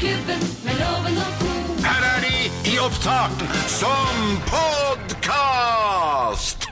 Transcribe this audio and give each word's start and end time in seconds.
Morgenklubben 0.00 0.40
med 0.64 0.78
loven 0.80 1.18
og 1.20 1.32
co. 1.36 1.48
Her 1.84 2.04
er 2.08 2.22
de 2.24 2.30
i 2.70 2.78
opptak 2.80 3.34
som 3.68 4.30
podkast! 4.48 6.64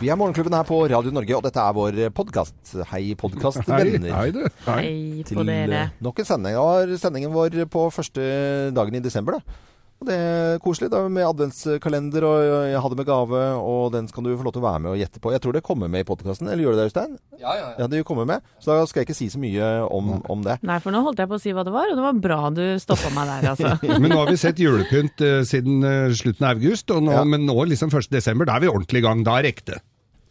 Vi 0.00 0.08
er 0.08 0.16
Morgenklubben 0.16 0.56
her 0.56 0.64
på 0.64 0.78
Radio 0.88 1.12
Norge, 1.12 1.36
og 1.36 1.44
dette 1.44 1.60
er 1.60 1.68
vår 1.76 1.98
podkast. 2.16 2.72
Hei, 2.94 3.12
podkastvenner. 3.20 4.08
Hei, 4.16 4.32
hei, 4.32 4.48
Hei 4.70 5.20
på 5.28 5.44
dere. 5.44 5.82
eh, 5.82 5.92
nok 6.00 6.24
en 6.24 6.28
sending. 6.30 6.56
Det 6.56 6.64
var 6.64 6.96
sendingen 7.04 7.28
vår 7.36 7.60
på 7.68 7.84
første 7.92 8.24
dagen 8.72 8.96
i 8.96 9.04
desember, 9.04 9.36
da. 9.36 9.44
Og 10.02 10.08
det 10.08 10.16
er 10.18 10.56
koselig 10.58 10.88
da, 10.90 11.00
med 11.06 11.22
adventskalender, 11.22 12.24
og 12.26 12.40
jeg 12.72 12.80
hadde 12.82 12.96
med 12.98 13.06
gave, 13.06 13.42
og 13.62 13.92
den 13.94 14.08
skal 14.10 14.24
du 14.26 14.32
få 14.34 14.42
lov 14.48 14.54
til 14.56 14.62
å 14.62 14.64
være 14.64 14.80
med 14.82 14.90
og 14.90 14.98
gjette 14.98 15.20
på. 15.22 15.30
Jeg 15.30 15.42
tror 15.44 15.54
det 15.54 15.62
kommer 15.62 15.92
med 15.92 16.02
i 16.02 16.06
podkasten, 16.08 16.48
eller 16.50 16.64
gjør 16.64 16.74
det 16.74 16.80
det, 16.80 16.86
Øystein? 16.90 17.12
Ja, 17.38 17.52
ja, 17.54 17.60
Ja, 17.62 17.68
ja 17.84 17.86
det 17.92 18.00
kommer 18.08 18.26
med. 18.26 18.42
Så 18.58 18.74
da 18.74 18.82
skal 18.90 19.02
jeg 19.04 19.08
ikke 19.12 19.18
si 19.20 19.28
så 19.30 19.38
mye 19.38 19.68
om, 19.86 20.10
om 20.26 20.42
det. 20.42 20.56
Nei, 20.66 20.80
for 20.82 20.90
nå 20.90 21.04
holdt 21.06 21.22
jeg 21.22 21.30
på 21.30 21.38
å 21.38 21.42
si 21.44 21.54
hva 21.54 21.62
det 21.68 21.74
var, 21.76 21.92
og 21.92 22.00
det 22.00 22.06
var 22.08 22.18
bra 22.26 22.40
du 22.50 22.64
stoppa 22.82 23.12
meg 23.14 23.30
der, 23.30 23.48
altså. 23.52 23.76
Men 24.02 24.10
nå 24.10 24.18
har 24.24 24.34
vi 24.34 24.42
sett 24.42 24.58
julepynt 24.58 25.22
eh, 25.22 25.38
siden 25.46 25.86
eh, 25.86 26.10
slutten 26.18 26.50
av 26.50 26.58
august, 26.58 26.90
og 26.90 27.06
nå, 27.06 27.14
Ja. 27.14 27.22
men 27.28 27.46
nå 27.46 27.54
liksom 27.70 27.94
1. 27.94 28.10
desember, 28.10 28.48
da 28.50 28.58
er 28.58 28.66
vi 28.66 28.72
ordentlig 28.74 29.04
i 29.04 29.06
gang. 29.06 29.22
Da 29.22 29.38
er 29.38 29.46
det 29.46 29.54
ekte. 29.54 29.78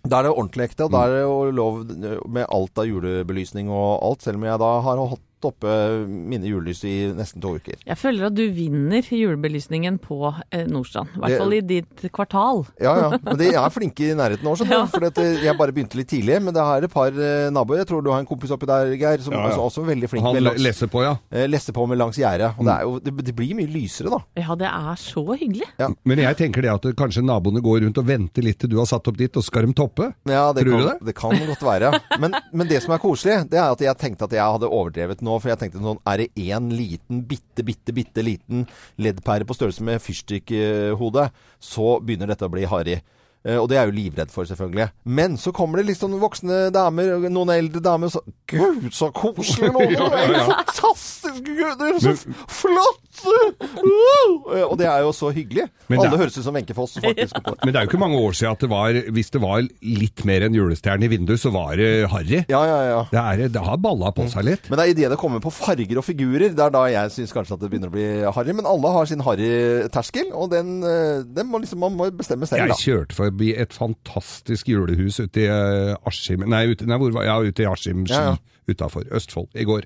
Da 0.03 0.19
er 0.19 0.27
det 0.27 0.35
ordentlig 0.35 0.67
ekte, 0.67 0.89
og 0.89 0.95
da 0.97 1.05
er 1.07 1.15
det 1.15 1.23
jo 1.23 1.35
lov 1.55 1.83
med 2.27 2.43
alt 2.51 2.79
av 2.81 2.87
julebelysning 2.91 3.71
og 3.71 4.01
alt, 4.03 4.23
selv 4.27 4.41
om 4.41 4.47
jeg 4.51 4.59
da 4.67 4.71
har 4.83 5.03
hatt 5.15 5.27
oppe 5.47 5.71
mine 6.07 6.47
julelys 6.49 6.83
i 6.87 6.93
nesten 7.15 7.41
to 7.43 7.55
uker. 7.57 7.77
Jeg 7.87 7.97
føler 7.99 8.27
at 8.29 8.35
du 8.37 8.43
vinner 8.53 9.01
julebelysningen 9.05 9.97
på 10.03 10.19
eh, 10.51 10.65
Nordstrand. 10.69 11.13
I 11.17 11.21
hvert 11.23 11.37
fall 11.41 11.55
i 11.57 11.61
ditt 11.65 12.05
kvartal. 12.13 12.63
Ja, 12.81 12.93
ja. 13.05 13.09
Men 13.25 13.39
de 13.39 13.49
er 13.53 13.73
flinke 13.73 14.09
i 14.11 14.15
nærheten 14.17 14.45
nå, 14.47 14.55
skjønner 14.59 14.77
Ja. 14.77 14.83
du. 14.85 14.91
For 14.95 15.07
eh, 15.23 15.43
jeg 15.45 15.57
bare 15.59 15.75
begynte 15.75 15.99
litt 15.99 16.09
tidlig. 16.11 16.39
Men 16.45 16.55
det 16.55 16.63
er 16.63 16.87
et 16.87 16.93
par 16.93 17.11
eh, 17.15 17.49
naboer. 17.53 17.81
Jeg 17.83 17.89
tror 17.91 18.03
du 18.05 18.11
har 18.13 18.21
en 18.23 18.29
kompis 18.29 18.53
oppi 18.55 18.69
der, 18.69 18.93
Geir, 18.99 19.23
som 19.25 19.33
Ja, 19.35 19.43
ja. 19.47 19.53
Også, 19.55 19.67
også 19.69 19.83
er 19.85 19.89
veldig 19.93 20.09
flink 20.11 20.25
Han 20.27 20.37
med 20.37 20.45
langs, 20.47 20.61
leser 20.65 20.91
på, 20.91 21.03
ja. 21.05 21.15
eh, 21.31 21.47
lesser 21.49 21.75
på 21.77 21.85
med 21.89 21.99
langs 22.01 22.19
gjerdet. 22.21 22.51
Og 22.59 22.67
det, 22.67 22.73
er 22.75 22.87
jo, 22.87 22.93
det, 23.07 23.15
det 23.31 23.35
blir 23.37 23.55
mye 23.57 23.71
lysere, 23.71 24.11
da. 24.13 24.21
Ja, 24.41 24.55
det 24.59 24.69
er 24.69 24.99
så 25.01 25.23
hyggelig. 25.31 25.67
Men 26.07 26.21
jeg 26.23 26.37
tenker 26.39 26.65
det 26.65 26.71
at 26.73 26.87
kanskje 26.99 27.23
naboene 27.25 27.61
går 27.63 27.81
rundt 27.85 27.99
og 28.01 28.07
venter 28.07 28.45
litt 28.45 28.59
til 28.61 28.71
du 28.71 28.77
har 28.81 28.87
satt 28.89 29.07
opp 29.09 29.17
ditt, 29.19 29.35
og 29.39 29.45
skal 29.45 29.65
de 29.67 29.73
toppe. 29.77 30.11
Ja, 30.29 30.49
det 30.55 30.65
Tror 30.65 30.77
kan, 30.77 30.81
du 30.81 30.87
det? 30.91 30.97
det 31.11 31.15
kan 31.17 31.35
godt 31.49 31.63
være. 31.65 31.91
Men, 32.21 32.35
men 32.53 32.69
det 32.69 32.81
som 32.83 32.93
er 32.95 33.01
koselig, 33.03 33.37
det 33.51 33.59
er 33.59 33.71
at 33.73 33.81
jeg 33.83 33.97
tenkte 34.01 34.27
at 34.27 34.35
jeg 34.35 34.43
hadde 34.57 34.69
overdrevet 34.69 35.23
nå. 35.25 35.30
For 35.39 35.53
jeg 35.53 35.59
tenkte 35.61 35.79
sånn, 35.83 36.01
er 36.07 36.17
det 36.23 36.29
én 36.35 36.67
liten, 36.75 37.23
bitte, 37.29 37.63
bitte, 37.63 37.93
bitte 37.95 38.23
liten 38.25 38.65
leddpære 39.01 39.47
på 39.47 39.55
størrelse 39.57 39.83
med 39.87 40.01
fyrstikkhode, 40.03 41.29
så 41.61 41.99
begynner 42.03 42.27
dette 42.33 42.47
å 42.47 42.51
bli 42.53 42.65
harry. 42.69 42.99
Eh, 43.43 43.57
Og 43.57 43.67
det 43.69 43.77
er 43.77 43.87
jeg 43.87 43.91
jo 43.93 43.97
livredd 43.97 44.29
for, 44.29 44.45
selvfølgelig. 44.45 44.89
Men 45.05 45.37
så 45.41 45.49
kommer 45.55 45.79
det 45.81 45.87
litt 45.87 45.97
sånn 46.01 46.13
voksne 46.21 46.67
damer, 46.75 47.15
noen 47.33 47.49
eldre 47.55 47.81
damer, 47.81 48.11
og 48.11 48.13
så 48.13 48.21
Gud, 48.51 48.91
så 48.93 49.09
koselig 49.15 49.71
nå! 49.73 49.81
Er 49.81 50.35
fantastisk! 50.45 51.39
Gud, 51.47 51.79
det 51.79 51.87
er 51.89 51.99
så 52.03 52.13
flott! 52.51 53.01
Og 53.21 54.75
det 54.79 54.87
er 54.87 55.01
jo 55.03 55.11
så 55.15 55.29
hyggelig. 55.33 55.65
Men 55.89 55.99
Alle 55.99 56.13
er- 56.15 56.21
høres 56.23 56.37
ut 56.37 56.45
som 56.45 56.55
Wenche 56.55 56.75
Foss, 56.77 56.95
faktisk. 57.03 57.35
Men 57.65 57.73
det 57.73 57.79
er 57.79 57.85
jo 57.85 57.89
ikke 57.91 57.99
mange 58.01 58.19
år 58.19 58.35
siden 58.37 58.51
at 58.55 58.63
det 58.63 58.69
var, 58.71 58.97
hvis 59.17 59.31
det 59.33 59.41
var 59.43 59.61
litt 59.81 60.23
mer 60.27 60.45
enn 60.47 60.55
julestjerne 60.57 61.07
i 61.07 61.11
vinduet, 61.11 61.41
så 61.41 61.51
var 61.53 61.75
det 61.79 61.89
harry. 62.11 62.41
Ja, 62.51 62.61
ja, 62.67 62.77
ja. 62.91 63.01
Det, 63.11 63.21
er, 63.21 63.51
det 63.57 63.63
har 63.65 63.77
balla 63.83 64.11
på 64.15 64.27
seg 64.31 64.45
litt. 64.47 64.69
Men 64.71 64.79
det 64.79 64.85
er 64.87 64.93
idet 64.95 65.11
det 65.15 65.19
kommer 65.21 65.43
på 65.43 65.51
farger 65.53 65.99
og 66.01 66.05
figurer, 66.07 66.53
det 66.55 66.65
er 66.67 66.73
da 66.73 66.85
jeg 66.91 67.13
syns 67.17 67.33
kanskje 67.35 67.57
at 67.57 67.63
det 67.65 67.71
begynner 67.73 67.91
å 67.91 67.95
bli 67.95 68.07
harry. 68.37 68.55
Men 68.57 68.69
alle 68.69 68.93
har 68.95 69.09
sin 69.11 69.23
harry-terskel, 69.25 70.31
og 70.33 70.51
den, 70.53 70.77
eh, 70.87 71.23
den 71.27 71.49
må 71.51 71.61
liksom, 71.63 71.81
man 71.83 71.97
må 71.99 72.09
bestemme 72.15 72.47
selv, 72.49 72.61
Jeg 72.71 72.79
kjørte 72.85 73.17
forbi 73.17 73.51
et 73.57 73.73
fantastisk 73.75 74.69
julehus 74.71 75.19
ute 75.19 75.43
i 75.43 75.49
eh, 75.49 75.95
Askim 76.07 76.43
Nei, 76.51 76.65
ute, 76.71 76.85
nei 76.89 76.97
hvor 77.01 77.13
var 77.15 77.25
Ja, 77.27 77.37
ute 77.41 77.63
i 77.63 77.67
Askim 77.69 78.05
ski 78.07 78.15
Ja, 78.17 78.33
ja. 78.35 78.71
utafor 78.71 79.05
Østfold 79.11 79.49
i 79.57 79.65
går. 79.67 79.85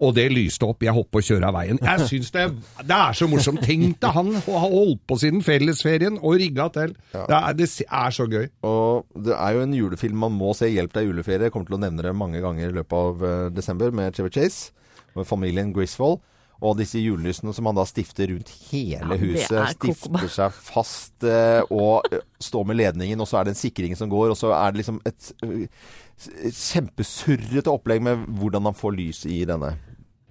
Og 0.00 0.12
det 0.14 0.28
lyste 0.30 0.62
opp. 0.62 0.84
Jeg 0.86 0.94
holdt 0.94 1.08
og 1.10 1.18
å 1.18 1.24
kjøre 1.26 1.48
av 1.48 1.56
veien. 1.56 1.80
Jeg 1.82 2.06
syns 2.06 2.30
det, 2.34 2.44
det 2.86 2.94
er 2.98 3.16
så 3.18 3.26
morsomt. 3.26 3.58
Tenk 3.66 3.98
deg 3.98 4.14
han 4.14 4.30
ha 4.46 4.60
holdt 4.70 5.00
på 5.10 5.18
siden 5.18 5.42
fellesferien 5.42 6.20
og 6.22 6.36
rigga 6.38 6.68
til. 6.76 6.94
Det, 7.12 7.24
er, 7.34 7.52
det 7.58 7.66
er 7.82 8.14
så 8.14 8.28
gøy. 8.30 8.46
Og 8.68 9.18
det 9.26 9.34
er 9.34 9.56
jo 9.58 9.64
en 9.66 9.74
julefilm 9.74 10.22
man 10.22 10.36
må 10.38 10.54
se. 10.54 10.70
'Hjelp 10.70 10.94
deg 10.94 11.10
juleferie'. 11.10 11.48
Jeg 11.48 11.52
kommer 11.56 11.66
til 11.72 11.78
å 11.80 11.82
nevne 11.82 12.06
det 12.06 12.14
mange 12.14 12.38
ganger 12.44 12.70
i 12.70 12.76
løpet 12.78 12.98
av 12.98 13.24
eh, 13.26 13.44
desember 13.58 13.90
med 13.90 14.14
Trevor 14.14 14.30
Chase 14.38 14.70
og 15.18 15.26
familien 15.26 15.74
Griswold. 15.74 16.20
Og 16.58 16.74
disse 16.74 16.98
julelysene 16.98 17.52
som 17.54 17.68
han 17.70 17.76
da 17.78 17.84
stifter 17.86 18.30
rundt 18.32 18.48
hele 18.70 19.14
Ja, 19.14 19.18
huset. 19.20 19.52
er. 19.54 19.74
Stifter 19.76 20.30
seg 20.34 20.56
fast 20.56 21.22
eh, 21.26 21.60
og 21.70 22.06
eh, 22.10 22.22
står 22.42 22.66
med 22.66 22.78
ledningen, 22.80 23.20
og 23.22 23.28
så 23.30 23.38
er 23.38 23.46
det 23.46 23.52
en 23.54 23.60
sikring 23.60 23.94
som 23.98 24.10
går, 24.10 24.32
og 24.34 24.38
så 24.38 24.50
er 24.56 24.74
det 24.74 24.80
liksom 24.82 24.98
et, 25.06 25.28
et 25.46 26.58
kjempesurrete 26.58 27.70
opplegg 27.70 28.02
med 28.02 28.24
hvordan 28.40 28.66
han 28.66 28.74
får 28.78 28.96
lys 28.98 29.20
i 29.30 29.44
denne 29.48 29.70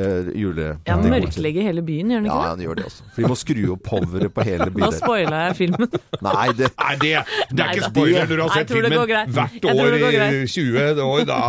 uh, 0.00 0.32
jule... 0.34 0.68
Ja, 0.88 0.98
Mørklegger 0.98 1.68
hele 1.68 1.84
byen, 1.86 2.10
gjør 2.10 2.24
han 2.24 2.26
Ja, 2.26 2.34
ikke 2.34 2.42
det? 2.42 2.50
han 2.50 2.64
gjør 2.66 2.80
det 2.80 2.86
også. 2.90 3.06
For 3.14 3.22
vi 3.22 3.30
må 3.30 3.38
skru 3.38 3.62
opp 3.76 3.84
poweret 3.86 4.34
på 4.34 4.46
hele 4.48 4.68
Nå 4.68 4.74
bydelen. 4.74 4.98
spoila 4.98 5.42
jeg 5.46 5.58
filmen. 5.60 5.98
Nei, 6.28 6.46
det 6.58 6.70
Nei, 6.74 6.94
det, 7.04 7.14
det 7.54 7.64
er 7.64 7.78
ikke 7.78 7.90
spoiler 7.92 8.28
når 8.28 8.34
du 8.34 8.44
har 8.44 8.54
sett 8.58 8.74
filmen 8.74 8.98
hvert 9.38 9.70
år 9.70 9.98
i 10.00 10.44
20 10.50 11.04
år. 11.04 11.24
Da 11.28 11.40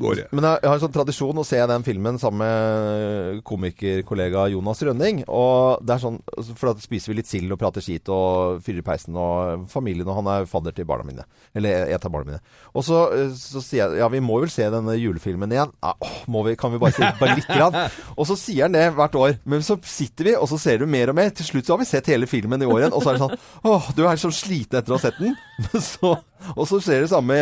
går 0.00 0.22
det. 0.22 0.28
Men 0.32 0.48
jeg 0.48 0.62
jeg 0.62 0.70
har 0.70 0.78
en 0.78 0.82
sånn 0.84 0.94
tradisjon 0.94 1.40
å 1.40 1.44
se 1.46 1.58
den 1.68 1.84
filmen 1.86 2.18
sammen 2.22 2.42
med 2.42 3.40
komikerkollega 3.48 4.44
Jonas 4.52 4.82
Rønning. 4.86 5.22
Og 5.26 5.82
det 5.82 5.96
er 5.96 6.02
sånn, 6.04 6.18
For 6.54 6.70
da 6.70 6.82
spiser 6.82 7.12
vi 7.12 7.18
litt 7.18 7.30
sild 7.30 7.50
og 7.54 7.58
prater 7.60 7.84
skit 7.84 8.10
og 8.12 8.60
fyrer 8.62 8.84
peisen 8.86 9.16
og 9.18 9.66
familien. 9.72 10.06
Og 10.06 10.20
han 10.20 10.30
er 10.30 10.46
fadder 10.50 10.76
til 10.76 10.86
barna 10.88 11.06
mine. 11.08 11.26
Eller 11.58 11.90
et 11.90 12.06
av 12.06 12.14
barna 12.14 12.30
mine. 12.30 12.40
Og 12.76 12.86
så, 12.86 13.02
eh, 13.16 13.34
så 13.38 13.62
sier 13.64 13.82
jeg 13.82 14.02
ja, 14.02 14.08
vi 14.12 14.22
må 14.22 14.38
vel 14.42 14.52
se 14.54 14.68
denne 14.70 14.94
julefilmen 14.98 15.50
igjen. 15.54 15.72
Ja, 15.82 15.94
åh, 15.98 16.20
må 16.30 16.44
vi, 16.46 16.54
kan 16.60 16.72
vi 16.74 16.80
bare 16.82 16.94
se 16.94 17.10
bare 17.18 17.38
litt 17.40 17.41
grann? 17.48 17.76
Og 18.18 18.28
så 18.28 18.36
sier 18.38 18.66
han 18.66 18.76
det 18.76 18.84
hvert 18.96 19.16
år. 19.18 19.36
Men 19.48 19.64
så 19.66 19.76
sitter 19.86 20.28
vi, 20.30 20.34
og 20.36 20.48
så 20.50 20.58
ser 20.60 20.82
du 20.82 20.86
mer 20.90 21.10
og 21.12 21.16
mer. 21.18 21.30
Til 21.34 21.46
slutt 21.48 21.68
så 21.68 21.74
har 21.74 21.80
vi 21.82 21.88
sett 21.88 22.10
hele 22.12 22.28
filmen 22.30 22.62
i 22.62 22.68
år 22.68 22.84
igjen. 22.84 22.94
Og 22.96 23.02
så 23.04 23.12
er 23.12 23.18
det 23.18 23.24
sånn 23.24 23.70
åh, 23.70 23.88
du 23.96 24.02
er 24.06 24.20
så 24.20 24.30
sliten 24.34 24.78
etter 24.80 24.94
å 24.94 24.98
ha 24.98 25.02
sett 25.02 25.18
den. 25.22 25.34
Så, 25.92 26.12
og 26.56 26.64
så 26.68 26.78
skjer 26.82 27.04
det 27.04 27.10
samme 27.12 27.36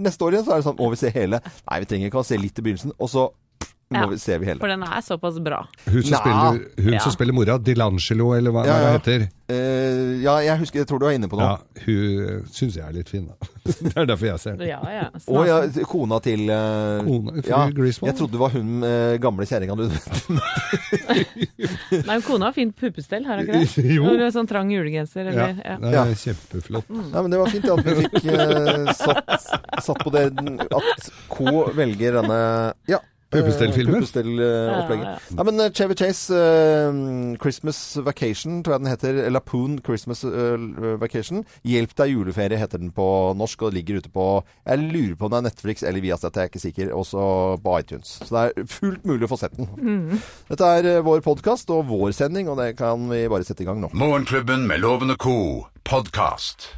neste 0.00 0.24
år 0.24 0.36
igjen. 0.36 0.46
Så 0.46 0.54
er 0.54 0.60
det 0.60 0.66
sånn 0.68 0.78
må 0.78 0.90
vi 0.92 1.00
se 1.00 1.12
hele? 1.14 1.40
Nei, 1.64 1.80
vi 1.82 1.88
trenger 1.90 2.10
ikke 2.10 2.22
å 2.22 2.26
se 2.28 2.38
litt 2.40 2.60
i 2.60 2.64
begynnelsen. 2.64 2.94
Og 2.98 3.10
så 3.12 3.28
Ja, 3.88 4.04
vi, 4.06 4.18
ser 4.20 4.38
vi 4.38 4.46
hele. 4.50 4.60
For 4.60 4.68
den 4.68 4.82
er 4.84 5.00
såpass 5.00 5.38
bra. 5.40 5.62
Hun 5.86 6.02
som, 6.02 6.18
spiller, 6.20 6.58
hun 6.76 6.92
Ja. 6.92 7.00
som 7.00 7.12
spiller 7.12 7.32
mora, 7.32 7.58
Dilangelo, 7.58 8.34
eller 8.36 8.50
hva, 8.52 8.66
Ja, 8.66 8.78
ja. 8.82 8.92
det 8.92 8.98
heter. 8.98 9.28
Uh, 9.48 10.20
ja, 10.20 10.34
jeg 10.44 10.58
husker, 10.60 10.78
jeg 10.82 10.88
tror 10.90 10.98
du 11.00 11.06
er 11.08 11.14
inne 11.16 11.24
på 11.32 11.38
noe. 11.40 11.54
Ja, 11.56 11.60
hun 11.86 12.42
syns 12.52 12.76
jeg 12.76 12.84
er 12.84 12.92
litt 12.92 13.08
fin, 13.08 13.24
da. 13.30 13.34
Det 13.88 13.94
er 13.96 14.04
derfor 14.10 14.26
jeg 14.28 14.38
ser 14.42 14.58
den. 14.60 14.68
Ja, 14.68 14.80
ja. 14.92 15.06
Og 15.32 15.48
ja, 15.48 15.56
kona 15.88 16.18
til 16.24 16.44
uh, 16.52 17.00
Kona, 17.06 17.32
ja, 17.48 17.62
Griswold. 17.72 18.10
Jeg 18.10 18.16
trodde 18.20 18.32
det 18.36 18.42
var 18.42 18.52
hun 18.52 18.84
uh, 18.84 19.16
gamle 19.24 19.46
kjerringa 19.48 19.72
du 19.78 19.86
Nei, 22.08 22.18
kona 22.26 22.44
har 22.50 22.54
fint 22.56 22.76
puppestell, 22.76 23.24
har 23.24 23.40
hun 23.40 23.48
ikke 23.48 23.64
det? 23.64 23.88
Jo. 23.96 24.04
Eller 24.12 24.28
sånn 24.36 24.48
trang 24.50 24.68
julegenser, 24.72 25.24
eller 25.32 25.56
ja. 25.64 25.76
det 25.80 25.96
er 25.96 26.12
kjempeflott. 26.26 26.88
Nei, 26.92 27.20
men 27.22 27.30
det 27.32 27.40
var 27.40 27.48
fint 27.52 27.64
at 27.72 27.80
vi 27.86 27.92
fikk 28.02 28.16
eh, 28.28 28.92
satt, 28.98 29.48
satt 29.84 30.00
på 30.04 30.10
det 30.12 30.26
At 30.68 31.08
Co 31.32 31.44
velger 31.76 32.12
denne 32.20 32.38
Ja. 32.90 33.00
Eh, 33.32 33.92
Puppestellopplegget. 33.92 35.04
Ja, 35.04 35.08
Ja, 35.08 35.12
ja. 35.12 35.36
Ja, 35.36 35.44
men 35.44 35.60
eh, 35.60 35.70
Chevy 35.72 35.94
Chase, 35.94 36.34
uh, 36.34 37.36
Christmas 37.42 37.98
Vacation, 38.04 38.62
tror 38.62 38.74
jeg 38.74 38.80
den 38.80 38.90
heter. 38.90 39.30
Lapoon 39.30 39.78
Christmas 39.84 40.24
uh, 40.24 41.00
Vacation. 41.00 41.44
Hjelp 41.64 41.94
deg 41.98 42.14
juleferie 42.14 42.58
heter 42.58 42.80
den 42.80 42.90
på 42.96 43.06
norsk, 43.36 43.62
og 43.68 43.76
ligger 43.76 44.00
ute 44.00 44.10
på 44.10 44.26
Jeg 44.66 44.78
lurer 44.78 45.14
på 45.16 45.28
om 45.28 45.34
det 45.34 45.38
er 45.42 45.48
Netflix 45.50 45.82
eller 45.82 46.00
Viasat, 46.04 46.36
jeg 46.36 46.48
er 46.48 46.52
ikke 46.52 46.64
sikker. 46.64 46.92
Også 46.96 47.20
på 47.62 47.78
iTunes. 47.78 48.18
Så 48.24 48.30
det 48.32 48.44
er 48.48 48.68
fullt 48.72 49.06
mulig 49.08 49.28
å 49.28 49.32
få 49.34 49.40
sett 49.40 49.56
den. 49.58 50.20
Dette 50.48 50.72
er 50.80 51.02
vår 51.06 51.20
podkast 51.26 51.70
og 51.74 51.86
vår 51.92 52.12
sending, 52.16 52.48
og 52.48 52.58
det 52.62 52.72
kan 52.80 53.08
vi 53.12 53.26
bare 53.28 53.44
sette 53.44 53.64
i 53.64 53.68
gang 53.68 53.82
nå. 53.82 53.92
Morgenklubben 53.92 54.66
med 54.68 54.80
Loven 54.84 55.14
og 55.14 55.18
co. 55.22 55.38
podkast. 55.84 56.70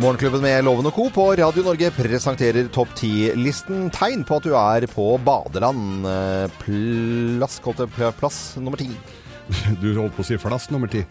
Morgenklubben 0.00 0.40
med 0.40 0.64
Loven 0.64 0.86
og 0.88 0.94
Co. 0.96 1.08
på 1.12 1.24
Radio 1.36 1.62
Norge 1.66 1.90
presenterer 1.92 2.68
topp 2.72 2.92
10-listen. 2.96 3.88
Tegn 3.92 4.22
på 4.24 4.38
at 4.38 4.46
du 4.46 4.54
er 4.56 4.86
på 4.88 5.06
badeland. 5.26 6.06
Eh, 6.08 6.60
Plass, 7.40 7.58
plass 8.16 8.38
nummer 8.56 8.80
ti. 8.80 8.88
Du 9.82 9.88
holdt 9.98 10.14
på 10.14 10.22
å 10.22 10.26
si 10.28 10.36
flass 10.38 10.68
nummer 10.70 10.86
ti. 10.92 11.02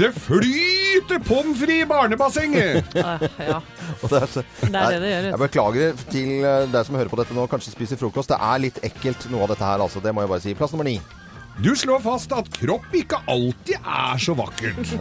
Det 0.00 0.08
flyter 0.16 1.20
pommes 1.28 1.60
frites 1.60 1.84
i 1.84 1.86
barnebassenget! 1.90 2.96
Ah, 3.04 3.20
ja. 3.38 3.60
Det 4.00 4.18
er, 4.18 4.26
så- 4.32 4.44
Det 4.64 4.74
er 4.74 4.90
det 4.96 5.00
det 5.04 5.10
gjør. 5.12 5.28
Jeg 5.30 5.40
beklager 5.44 6.02
til 6.10 6.30
eh, 6.48 6.66
deg 6.72 6.86
som 6.88 6.96
hører 6.98 7.12
på 7.12 7.20
dette 7.20 7.36
nå, 7.36 7.44
kanskje 7.52 7.74
spiser 7.76 8.00
frokost. 8.00 8.32
Det 8.32 8.40
er 8.40 8.64
litt 8.66 8.80
ekkelt 8.88 9.28
noe 9.30 9.44
av 9.46 9.52
dette 9.54 9.68
her, 9.68 9.84
altså. 9.84 10.02
Det 10.02 10.14
må 10.16 10.24
jeg 10.24 10.32
bare 10.32 10.42
si. 10.48 10.56
Plass 10.58 10.72
nummer 10.74 10.88
ni. 10.90 10.96
Du 11.60 11.70
slår 11.76 12.00
fast 12.02 12.32
at 12.32 12.48
kropp 12.56 12.88
ikke 12.96 13.20
alltid 13.28 13.76
er 13.84 14.16
så 14.26 14.34
vakkert. 14.38 14.96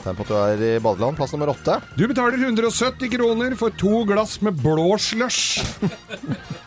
Tegn 0.00 0.16
på 0.16 0.24
at 0.24 0.30
du 0.30 0.36
er 0.38 0.62
i 0.64 0.72
badeland. 0.82 1.16
Plass 1.18 1.34
nummer 1.34 1.50
åtte. 1.52 1.76
Du 1.98 2.06
betaler 2.08 2.40
170 2.40 3.10
kroner 3.12 3.56
for 3.60 3.74
to 3.80 4.02
glass 4.08 4.38
med 4.44 4.56
blå 4.62 4.94
slush. 5.00 5.60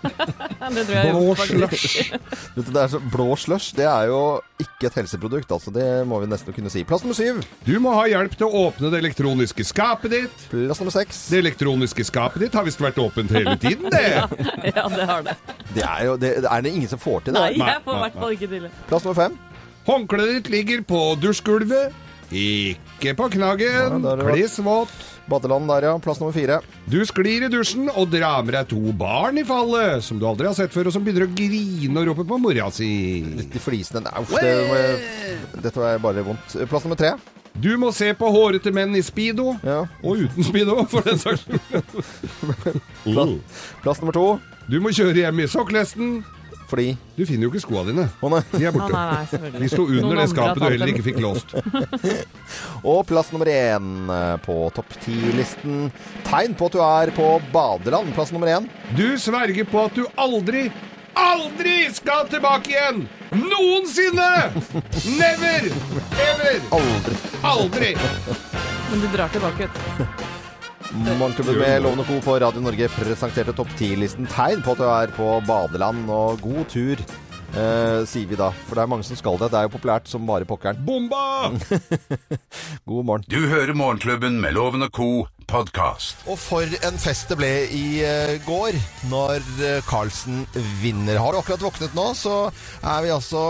Blå 0.03 1.35
slush. 1.35 2.13
Det 2.55 2.65
er 2.77 2.91
så, 2.91 2.99
blå 3.11 3.33
slush 3.39 3.73
det 3.77 3.87
er 3.89 4.09
jo 4.11 4.19
ikke 4.61 4.87
et 4.89 4.97
helseprodukt, 5.01 5.51
altså. 5.51 5.73
Det 5.73 5.85
må 6.07 6.19
vi 6.23 6.29
nesten 6.31 6.55
kunne 6.55 6.71
si. 6.71 6.83
Plass 6.87 7.03
nummer 7.05 7.17
syv. 7.17 7.41
Du 7.65 7.73
må 7.83 7.93
ha 7.97 8.05
hjelp 8.11 8.35
til 8.37 8.47
å 8.47 8.67
åpne 8.67 8.91
det 8.93 9.01
elektroniske 9.03 9.65
skapet 9.67 10.13
ditt. 10.13 10.45
Plass 10.53 10.81
nummer 10.83 10.93
seks. 10.95 11.23
Det 11.33 11.41
elektroniske 11.43 12.05
skapet 12.07 12.45
ditt 12.45 12.57
har 12.57 12.67
visst 12.67 12.83
vært 12.83 13.01
åpent 13.01 13.33
hele 13.33 13.57
tiden, 13.61 13.89
det. 13.93 14.03
Ja, 14.73 14.85
det 14.89 15.05
har 15.09 15.25
det. 15.25 15.33
Det 15.73 15.83
er 15.83 16.05
jo 16.07 16.13
det, 16.19 16.31
er 16.45 16.63
det 16.63 16.71
ingen 16.73 16.89
som 16.91 17.01
får 17.01 17.25
til 17.25 17.35
det. 17.35 17.41
Nei, 17.41 17.65
jeg 17.73 17.81
får 17.85 17.97
i 17.97 18.03
hvert 18.05 18.21
fall 18.21 18.37
ikke 18.37 18.49
til 18.53 18.67
det. 18.67 18.71
Plass 18.89 19.07
nummer 19.07 19.19
fem. 19.19 19.35
Håndkleet 19.87 20.37
ditt 20.37 20.49
ligger 20.53 20.83
på 20.87 21.01
dusjgulvet. 21.19 22.02
Ikke 22.33 23.13
på 23.19 23.27
knaggen. 23.37 24.01
det. 24.03 24.15
Kliss 24.33 24.59
våt. 24.65 24.93
Badeland 25.29 25.69
der, 25.71 25.85
ja. 25.87 25.91
Plass 26.03 26.19
nummer 26.19 26.33
fire. 26.35 26.57
Du 26.91 26.97
sklir 27.07 27.45
i 27.45 27.49
dusjen 27.53 27.87
og 27.93 28.09
drar 28.11 28.41
med 28.43 28.57
deg 28.57 28.67
to 28.73 28.81
barn 28.99 29.37
i 29.39 29.45
fallet, 29.47 30.03
som 30.03 30.19
du 30.19 30.25
aldri 30.27 30.49
har 30.49 30.57
sett 30.57 30.73
før, 30.75 30.89
og 30.89 30.95
som 30.97 31.05
begynner 31.05 31.29
å 31.29 31.35
grine 31.37 32.01
og 32.01 32.09
rope 32.09 32.25
på 32.27 32.39
mora 32.43 32.67
si. 32.75 32.89
De 33.53 33.61
flisene 33.63 34.01
Nei, 34.03 34.17
Uff, 34.19 34.33
det 34.35 34.51
må 34.67 34.75
jeg, 34.81 35.37
dette 35.63 35.79
var 35.79 36.01
bare 36.03 36.25
vondt. 36.27 36.57
Plass 36.67 36.83
nummer 36.83 36.99
tre. 36.99 37.13
Du 37.53 37.69
må 37.77 37.91
se 37.93 38.09
på 38.17 38.31
hårete 38.33 38.71
menn 38.73 38.95
i 38.97 39.03
speedo, 39.05 39.53
Ja. 39.63 39.83
og 40.03 40.23
uten 40.25 40.43
speedo, 40.43 40.79
for 40.89 41.05
den 41.05 41.19
saks 41.21 41.45
skyld. 41.45 41.83
Plass, 43.05 43.61
plass 43.83 44.01
nummer 44.01 44.15
to. 44.17 44.25
Du 44.67 44.79
må 44.81 44.89
kjøre 44.95 45.21
hjem 45.23 45.39
i 45.43 45.47
sokkelesten. 45.51 46.23
Fordi 46.69 46.97
Du 47.17 47.25
finner 47.25 47.45
jo 47.45 47.51
ikke 47.51 47.61
skoa 47.63 47.83
dine. 47.87 48.07
Å 48.23 48.29
nei. 48.33 48.41
De 48.53 48.63
er 48.65 48.71
borte. 48.73 48.87
borte. 48.87 48.97
nei, 48.97 49.17
nei, 49.17 49.25
selvfølgelig. 49.31 49.61
De 49.63 49.69
sto 49.73 49.83
under 49.83 50.01
Noen 50.01 50.15
det 50.15 50.23
andre 50.23 50.23
har 50.23 50.31
skapet 50.31 50.55
du 50.55 50.61
tatt 50.63 50.71
heller 50.71 50.85
dem. 50.85 50.95
ikke 50.95 51.07
fikk 51.09 51.19
låst. 51.21 51.53
Og 52.93 53.01
plass 53.09 53.29
nummer 53.33 53.51
én 53.53 53.91
eh, 54.17 54.35
på 54.45 54.55
topp 54.75 54.95
ti-listen. 55.03 55.91
Tegn 56.27 56.55
på 56.57 56.69
at 56.71 56.77
du 56.77 56.81
er 56.87 57.13
på 57.15 57.27
badeland. 57.53 58.13
Plass 58.17 58.33
nummer 58.33 58.49
én. 58.55 58.69
Du 58.97 59.05
sverger 59.21 59.67
på 59.69 59.85
at 59.85 59.97
du 59.97 60.05
aldri, 60.19 60.67
aldri 61.19 61.77
skal 61.93 62.27
tilbake 62.31 62.73
igjen! 62.73 63.03
Noensinne! 63.33 64.31
Never! 65.17 65.69
Ever! 66.29 66.61
Aldri. 66.79 67.17
Aldri! 67.53 67.91
Men 68.91 69.01
du 69.01 69.07
drar 69.15 69.33
tilbake. 69.33 69.69
vet 69.69 69.97
du. 69.97 70.15
Morgenklubben 70.93 71.57
med 71.57 71.81
Lovende 71.81 72.03
og 72.03 72.09
Co. 72.11 72.19
på 72.21 72.33
Radio 72.43 72.61
Norge 72.61 72.85
presenterte 72.93 73.53
topp 73.57 73.71
ti-listen. 73.79 74.27
Tegn 74.29 74.61
på 74.61 74.75
at 74.75 74.81
du 74.81 74.85
er 74.85 75.13
på 75.15 75.29
badeland, 75.47 76.03
og 76.13 76.37
god 76.43 76.67
tur, 76.69 77.01
eh, 77.57 78.03
sier 78.05 78.29
vi 78.29 78.37
da. 78.37 78.51
For 78.67 78.77
det 78.77 78.83
er 78.83 78.91
mange 78.91 79.07
som 79.07 79.17
skal 79.17 79.39
det. 79.41 79.49
Det 79.49 79.57
er 79.57 79.65
jo 79.65 79.73
populært 79.73 80.11
som 80.11 80.27
bare 80.29 80.45
pokkeren. 80.45 80.77
Bomba! 80.85 81.49
God 82.89 83.07
morgen. 83.09 83.25
Du 83.25 83.39
hører 83.49 83.73
Morgenklubben 83.73 84.37
med 84.43 84.53
Lovende 84.53 84.91
og 84.91 84.93
Co. 84.93 85.09
podkast. 85.53 86.23
Og 86.29 86.37
for 86.41 86.65
en 86.87 86.97
fest 87.01 87.29
det 87.29 87.37
ble 87.37 87.51
i 87.73 87.85
eh, 88.05 88.35
går, 88.45 88.73
når 89.11 89.43
uh, 89.59 89.65
Carlsen 89.85 90.43
vinner. 90.81 91.19
Har 91.21 91.33
du 91.35 91.39
akkurat 91.39 91.61
våknet 91.61 91.93
nå, 91.97 92.05
så 92.17 92.47
er 92.81 93.03
vi 93.05 93.11
altså 93.13 93.41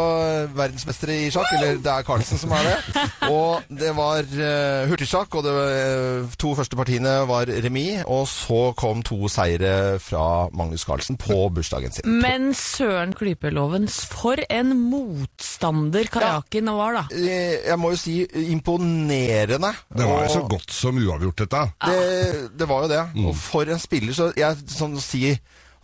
verdensmestere 0.58 1.16
i 1.26 1.30
sjakk. 1.34 1.48
Eller 1.56 1.80
det 1.84 1.92
er 1.94 2.06
Carlsen 2.08 2.42
som 2.42 2.52
er 2.58 2.68
det. 2.68 3.06
Og 3.30 3.64
det 3.72 3.94
var 3.96 4.28
uh, 4.28 4.84
hurtigsjakk, 4.92 5.38
og 5.40 5.46
det 5.48 5.54
eh, 5.64 6.34
to 6.44 6.52
første 6.58 6.78
partiene 6.80 7.14
var 7.30 7.48
remis. 7.64 8.04
Og 8.12 8.26
så 8.28 8.60
kom 8.80 9.04
to 9.06 9.30
seire 9.32 10.00
fra 10.04 10.50
Magnus 10.56 10.84
Carlsen 10.88 11.20
på 11.22 11.40
bursdagen 11.56 11.94
sin. 11.96 12.20
Men 12.24 12.52
søren 12.58 13.16
klypeloven, 13.16 13.88
for 13.88 14.42
en 14.50 14.76
motstander 14.92 16.10
Kajakin 16.12 16.72
var, 16.76 17.00
da. 17.00 17.06
Eh, 17.16 17.64
Jeg 17.70 17.80
må 17.80 17.94
jo 17.94 18.02
si 18.04 18.20
imponerende. 18.52 19.72
Det 19.94 20.08
var 20.10 20.28
jo 20.28 20.36
så 20.36 20.44
godt 20.52 20.74
som 20.74 21.00
uavgjort, 21.00 21.46
dette. 21.46 21.64
Det, 21.88 21.93
det 22.60 22.70
var 22.70 22.86
jo 22.86 22.94
det. 22.94 23.04
Og 23.26 23.36
for 23.38 23.70
en 23.70 23.82
spiller, 23.82 24.16
så 24.16 24.32
jeg 24.38 24.64
sånn 24.72 24.98
å 25.00 25.04
si 25.04 25.28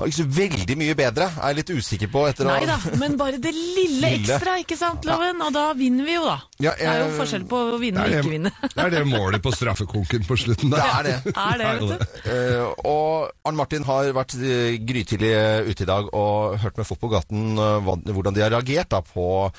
ikke 0.07 0.15
så 0.15 0.25
veldig 0.31 0.75
mye 0.79 0.95
bedre. 0.95 1.27
Er 1.27 1.51
jeg 1.51 1.57
litt 1.59 1.71
usikker 1.75 2.11
på 2.11 2.21
etter 2.29 2.47
Nei 2.47 2.61
da, 2.67 2.77
men 3.01 3.17
bare 3.19 3.39
det 3.41 3.51
lille 3.51 3.89
Lille. 3.99 4.35
ekstra, 4.37 4.55
ikke 4.61 4.77
sant, 4.79 5.05
Loven? 5.07 5.41
Og 5.43 5.51
da 5.55 5.65
vinner 5.77 6.07
vi 6.07 6.15
jo, 6.15 6.23
da. 6.23 6.37
Ja, 6.63 6.73
Det 6.77 6.87
er 6.87 7.01
jo 7.03 7.09
forskjell 7.17 7.45
på 7.49 7.61
å 7.73 7.79
vinne 7.81 8.05
og 8.05 8.15
ikke 8.15 8.31
vinne. 8.31 8.53
det, 8.61 8.71
det 8.75 8.85
er 8.85 8.95
det 8.95 9.03
målet 9.09 9.43
på 9.43 9.53
straffekonken 9.55 10.25
på 10.27 10.37
slutten 10.39 10.71
Det 10.71 10.85
er 10.85 11.09
det. 11.09 11.17
Er 11.49 11.59
det, 11.59 11.69
vet 11.69 11.89
du. 11.89 12.07
Uh, 12.29 12.65
og 12.87 13.47
Arne 13.47 13.59
Martin 13.59 13.87
har 13.87 14.11
vært 14.15 14.35
eh, 14.39 14.77
grytidlig 14.85 15.31
eh, 15.35 15.69
ute 15.69 15.83
i 15.83 15.89
dag 15.89 16.11
og 16.15 16.59
hørt 16.61 16.79
med 16.79 16.87
folk 16.87 17.01
på 17.03 17.11
gaten 17.11 17.59
uh, 17.59 17.79
hvordan 17.83 18.35
de 18.35 18.43
har 18.45 18.53
reagert 18.53 18.91
da, 18.91 19.01
på, 19.03 19.49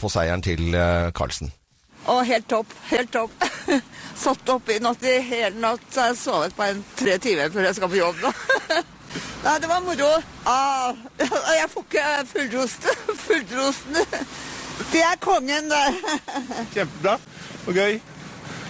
på 0.00 0.10
seieren 0.10 0.42
til 0.44 0.74
Carlsen. 1.14 1.52
Å, 2.04 2.18
helt 2.28 2.48
topp. 2.48 2.72
Helt 2.90 3.12
topp. 3.12 3.32
Satt 4.24 4.48
opp 4.52 4.68
i 4.70 4.78
natt 4.82 5.04
i 5.08 5.14
hele 5.24 5.56
natt, 5.60 5.84
så 5.92 6.10
jeg 6.10 6.18
sovet 6.20 6.56
bare 6.58 6.76
en 6.76 6.82
tre 6.98 7.16
timer 7.22 7.52
før 7.52 7.68
jeg 7.68 7.78
skal 7.78 7.90
på 7.90 8.00
jobb 8.00 8.20
da. 8.22 8.32
Nei, 9.44 9.54
det 9.60 9.68
var 9.68 9.82
moro. 9.84 10.10
Ah, 10.48 10.94
jeg 11.58 11.70
får 11.72 11.86
ikke 11.86 12.06
fullrost. 12.30 12.88
Fullrosten. 13.26 13.98
Det 14.90 15.02
er 15.04 15.20
kongen, 15.22 15.68
det. 15.70 15.82
Kjempebra 16.74 17.18
og 17.64 17.78
gøy. 17.78 18.00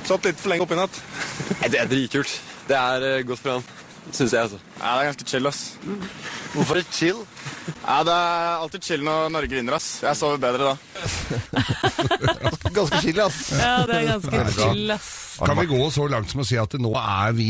Satt 0.04 0.26
litt 0.26 0.40
for 0.40 0.52
lenge 0.52 0.66
oppe 0.66 0.76
i 0.76 0.80
natt. 0.82 0.98
Det 1.64 1.78
er 1.80 1.88
dritkult. 1.90 2.34
Det 2.68 2.76
er 2.76 3.06
eh, 3.08 3.22
godt 3.28 3.40
for 3.40 3.58
han, 3.58 3.64
syns 4.12 4.32
jeg, 4.32 4.40
altså. 4.42 4.58
Ja, 4.80 4.90
det 4.94 5.00
er 5.00 5.08
ganske 5.10 5.26
chill, 5.28 5.46
ass. 5.46 5.62
Hvorfor 6.54 6.74
er 6.76 6.82
det 6.82 6.92
chill? 6.94 7.20
Ja, 7.86 8.02
Det 8.04 8.12
er 8.12 8.60
alltid 8.60 8.82
chill 8.84 9.04
når 9.06 9.28
Norge 9.32 9.48
vinner, 9.56 9.74
ass. 9.78 10.02
Jeg 10.02 10.16
sover 10.16 10.36
bedre 10.42 10.74
da. 10.74 10.76
Ganske 12.76 13.00
chill, 13.00 13.20
ass. 13.24 13.52
Ja, 13.58 13.76
det 13.88 13.94
er 14.02 14.08
ganske 14.12 14.44
chill, 14.58 14.90
ass. 14.94 15.10
Kan 15.40 15.58
vi 15.58 15.66
gå 15.70 15.90
så 15.90 16.06
langt 16.10 16.30
som 16.30 16.40
å 16.42 16.46
si 16.46 16.56
at 16.60 16.74
nå 16.78 16.92
er 17.00 17.32
vi 17.36 17.48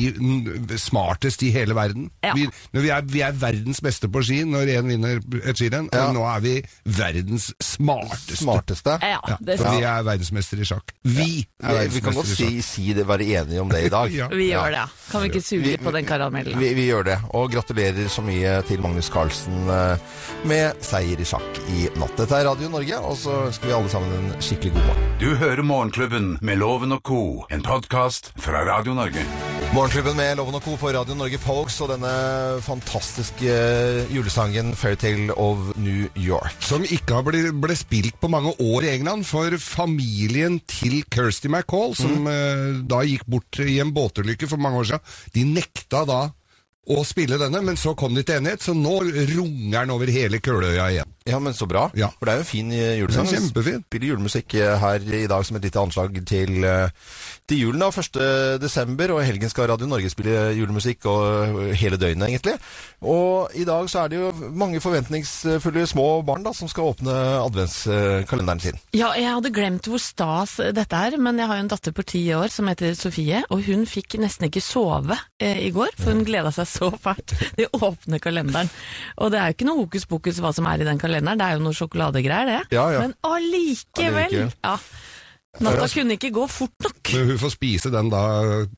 smartest 0.80 1.42
i 1.44 1.50
hele 1.54 1.74
verden? 1.76 2.08
Ja. 2.24 2.32
Vi, 2.36 2.46
når 2.74 2.84
vi, 2.84 2.90
er, 2.94 3.02
vi 3.14 3.22
er 3.26 3.32
verdens 3.38 3.80
beste 3.84 4.08
på 4.12 4.22
ski 4.24 4.40
når 4.48 4.70
én 4.78 4.88
vinner 4.88 5.20
et 5.44 5.58
skirenn, 5.58 5.88
Ja. 5.92 6.06
og 6.08 6.14
nå 6.16 6.24
er 6.28 6.40
vi 6.44 6.54
verdens 6.84 7.50
smarteste. 7.62 8.36
Smarteste. 8.42 8.98
Ja, 9.02 9.20
Ja, 9.28 9.36
det 9.40 9.58
for 9.60 9.74
vi 9.76 9.82
er 9.84 10.02
verdensmestere 10.06 10.64
i 10.64 10.68
sjakk. 10.68 10.92
Vi 11.04 11.46
er 11.62 11.82
Vi, 11.88 11.94
vi 11.96 12.00
kan 12.04 12.14
godt 12.14 12.26
si, 12.30 12.44
sjakk. 12.44 12.64
si 12.64 12.92
det, 12.94 13.06
være 13.08 13.24
enige 13.40 13.60
om 13.60 13.68
det 13.72 13.84
i 13.86 13.92
dag. 13.92 14.10
Ja. 14.24 14.28
Vi 14.30 14.50
gjør 14.52 14.70
det. 14.70 14.84
Kan 15.10 15.22
vi 15.24 15.28
ikke 15.32 15.40
suge 15.42 15.76
på 15.82 15.90
den 15.94 16.04
karamellen? 16.06 16.58
Vi, 16.58 16.68
vi 16.74 16.84
gjør 16.88 17.04
det. 17.08 17.16
Og 17.34 17.50
gratulerer 17.52 18.08
så 18.08 18.22
mye 18.22 18.60
til 18.68 18.80
Magnus 18.84 19.08
Carlsen 19.10 19.66
eh, 19.68 19.98
med 20.46 20.78
seier 20.84 21.18
i 21.20 21.26
sjakk 21.26 21.58
i 21.74 21.88
natt. 21.98 22.14
Dette 22.18 22.36
er 22.38 22.46
Radio 22.46 22.68
Norge, 22.72 22.98
og 23.02 23.16
så 23.18 23.34
ønsker 23.48 23.66
vi 23.70 23.74
alle 23.76 23.90
sammen 23.92 24.12
en 24.30 24.36
skikkelig 24.44 24.72
god 24.76 24.86
morgen. 24.88 25.10
Du 25.20 25.34
hører 25.40 25.62
Morgenklubben 25.66 26.28
med 26.44 26.58
Loven 26.60 26.92
og 26.96 27.02
Co. 27.06 27.20
En 27.50 27.62
podkast 27.74 28.28
fra 28.38 28.60
Radio 28.66 28.94
Norge. 28.94 29.22
Morgenklubben 29.74 30.14
med 30.14 30.36
Loven 30.38 30.54
og 30.54 30.62
Co. 30.62 30.76
på 30.78 30.92
Radio 30.94 31.16
Norge 31.18 31.40
Folks 31.42 31.80
og 31.82 31.88
denne 31.90 32.10
fantastiske 32.62 33.48
eh, 33.50 34.12
julesangen 34.14 34.76
'Fairytale 34.78 35.34
of 35.34 35.72
New 35.74 36.06
York'. 36.14 36.60
Som 36.62 36.84
ikke 36.86 37.16
har 37.16 37.26
ble, 37.26 37.40
ble 37.50 37.74
spilt 37.74 38.20
på 38.22 38.30
mange 38.30 38.52
år 38.62 38.86
i 38.86 38.92
England, 38.92 39.26
for 39.26 39.58
familien 39.58 40.60
til 40.70 41.02
Kirsty 41.10 41.50
MacCall, 41.50 41.96
som 41.98 42.30
eh, 42.30 42.78
da 42.86 43.02
gikk 43.02 43.26
bort 43.26 43.58
i 43.58 43.80
en 43.82 43.90
båtulykke 43.96 44.46
for 44.52 44.62
mange 44.62 44.84
år 44.84 44.92
siden, 44.92 45.10
de 45.34 45.46
nekta 45.56 46.04
da 46.06 46.20
å 46.94 47.02
spille 47.02 47.40
denne, 47.40 47.64
men 47.64 47.80
så 47.80 47.96
kom 47.98 48.14
de 48.14 48.22
til 48.22 48.38
enighet, 48.38 48.62
så 48.62 48.76
nå 48.76 49.00
runger 49.02 49.80
den 49.80 49.96
over 49.96 50.14
hele 50.14 50.38
Køløya 50.38 50.92
igjen. 50.94 51.13
Ja, 51.24 51.38
men 51.40 51.54
så 51.56 51.64
bra. 51.64 51.86
Ja. 51.96 52.10
For 52.18 52.28
det 52.28 52.32
er 52.34 52.36
jo 52.36 52.44
en 52.44 52.48
fin 52.50 52.72
eh, 52.76 52.98
julesang. 52.98 53.28
Kjempefin. 53.30 53.80
Spiller 53.86 54.10
julemusikk 54.10 54.54
eh, 54.60 54.74
her 54.76 55.04
i 55.08 55.22
dag 55.24 55.44
som 55.48 55.56
et 55.56 55.64
lite 55.64 55.80
anslag 55.80 56.18
til, 56.28 56.58
eh, 56.68 56.90
til 57.48 57.62
julen. 57.62 57.80
da, 57.80 57.88
1. 57.88 58.58
desember, 58.60 59.14
og 59.14 59.22
i 59.22 59.28
helgen 59.30 59.48
skal 59.48 59.70
Radio 59.70 59.88
Norge 59.88 60.10
spille 60.12 60.50
julemusikk 60.52 61.06
og 61.08 61.72
hele 61.80 61.96
døgnet, 61.96 62.28
egentlig. 62.28 62.58
Og 63.00 63.56
i 63.56 63.64
dag 63.64 63.88
så 63.88 64.02
er 64.02 64.12
det 64.12 64.18
jo 64.18 64.50
mange 64.52 64.82
forventningsfulle 64.84 65.86
små 65.88 66.20
barn 66.28 66.44
da, 66.44 66.52
som 66.52 66.68
skal 66.68 66.90
åpne 66.92 67.16
adventskalenderen 67.38 68.60
sin. 68.60 68.76
Ja, 68.92 69.14
jeg 69.16 69.32
hadde 69.32 69.54
glemt 69.56 69.88
hvor 69.88 70.04
stas 70.04 70.58
dette 70.76 71.00
er, 71.08 71.16
men 71.16 71.40
jeg 71.40 71.48
har 71.48 71.56
jo 71.56 71.64
en 71.64 71.72
datter 71.72 71.96
på 71.96 72.04
ti 72.04 72.22
år 72.36 72.52
som 72.52 72.68
heter 72.68 72.92
Sofie, 73.00 73.40
og 73.48 73.64
hun 73.64 73.88
fikk 73.88 74.18
nesten 74.20 74.50
ikke 74.50 74.60
sove 74.60 75.16
eh, 75.40 75.64
i 75.64 75.72
går, 75.72 75.96
for 75.96 76.12
hun 76.12 76.28
gleda 76.28 76.52
seg 76.52 76.68
så 76.68 76.92
fælt. 76.92 77.32
De 77.56 77.70
åpner 77.80 78.20
kalenderen. 78.20 78.68
Og 79.24 79.32
det 79.32 79.40
er 79.40 79.48
jo 79.48 79.56
ikke 79.56 79.70
noe 79.72 79.86
hokus 79.86 80.04
pokus 80.04 80.44
hva 80.44 80.52
som 80.52 80.68
er 80.68 80.84
i 80.84 80.90
den 80.92 81.00
kalenderen, 81.00 81.13
det 81.22 81.46
er 81.46 81.52
jo 81.54 81.62
noe 81.62 81.72
sjokoladegreier, 81.76 82.46
det. 82.46 82.60
Ja, 82.74 82.88
ja. 82.90 83.00
Men 83.06 83.14
allikevel! 83.22 84.50
Ja. 84.64 84.78
Natta 85.62 85.86
kunne 85.86 86.16
ikke 86.16 86.32
gå 86.34 86.48
fort 86.50 86.74
nok. 86.82 87.12
Men 87.14 87.28
hun 87.30 87.38
får 87.38 87.52
spise 87.54 87.90
den 87.94 88.08
da 88.10 88.22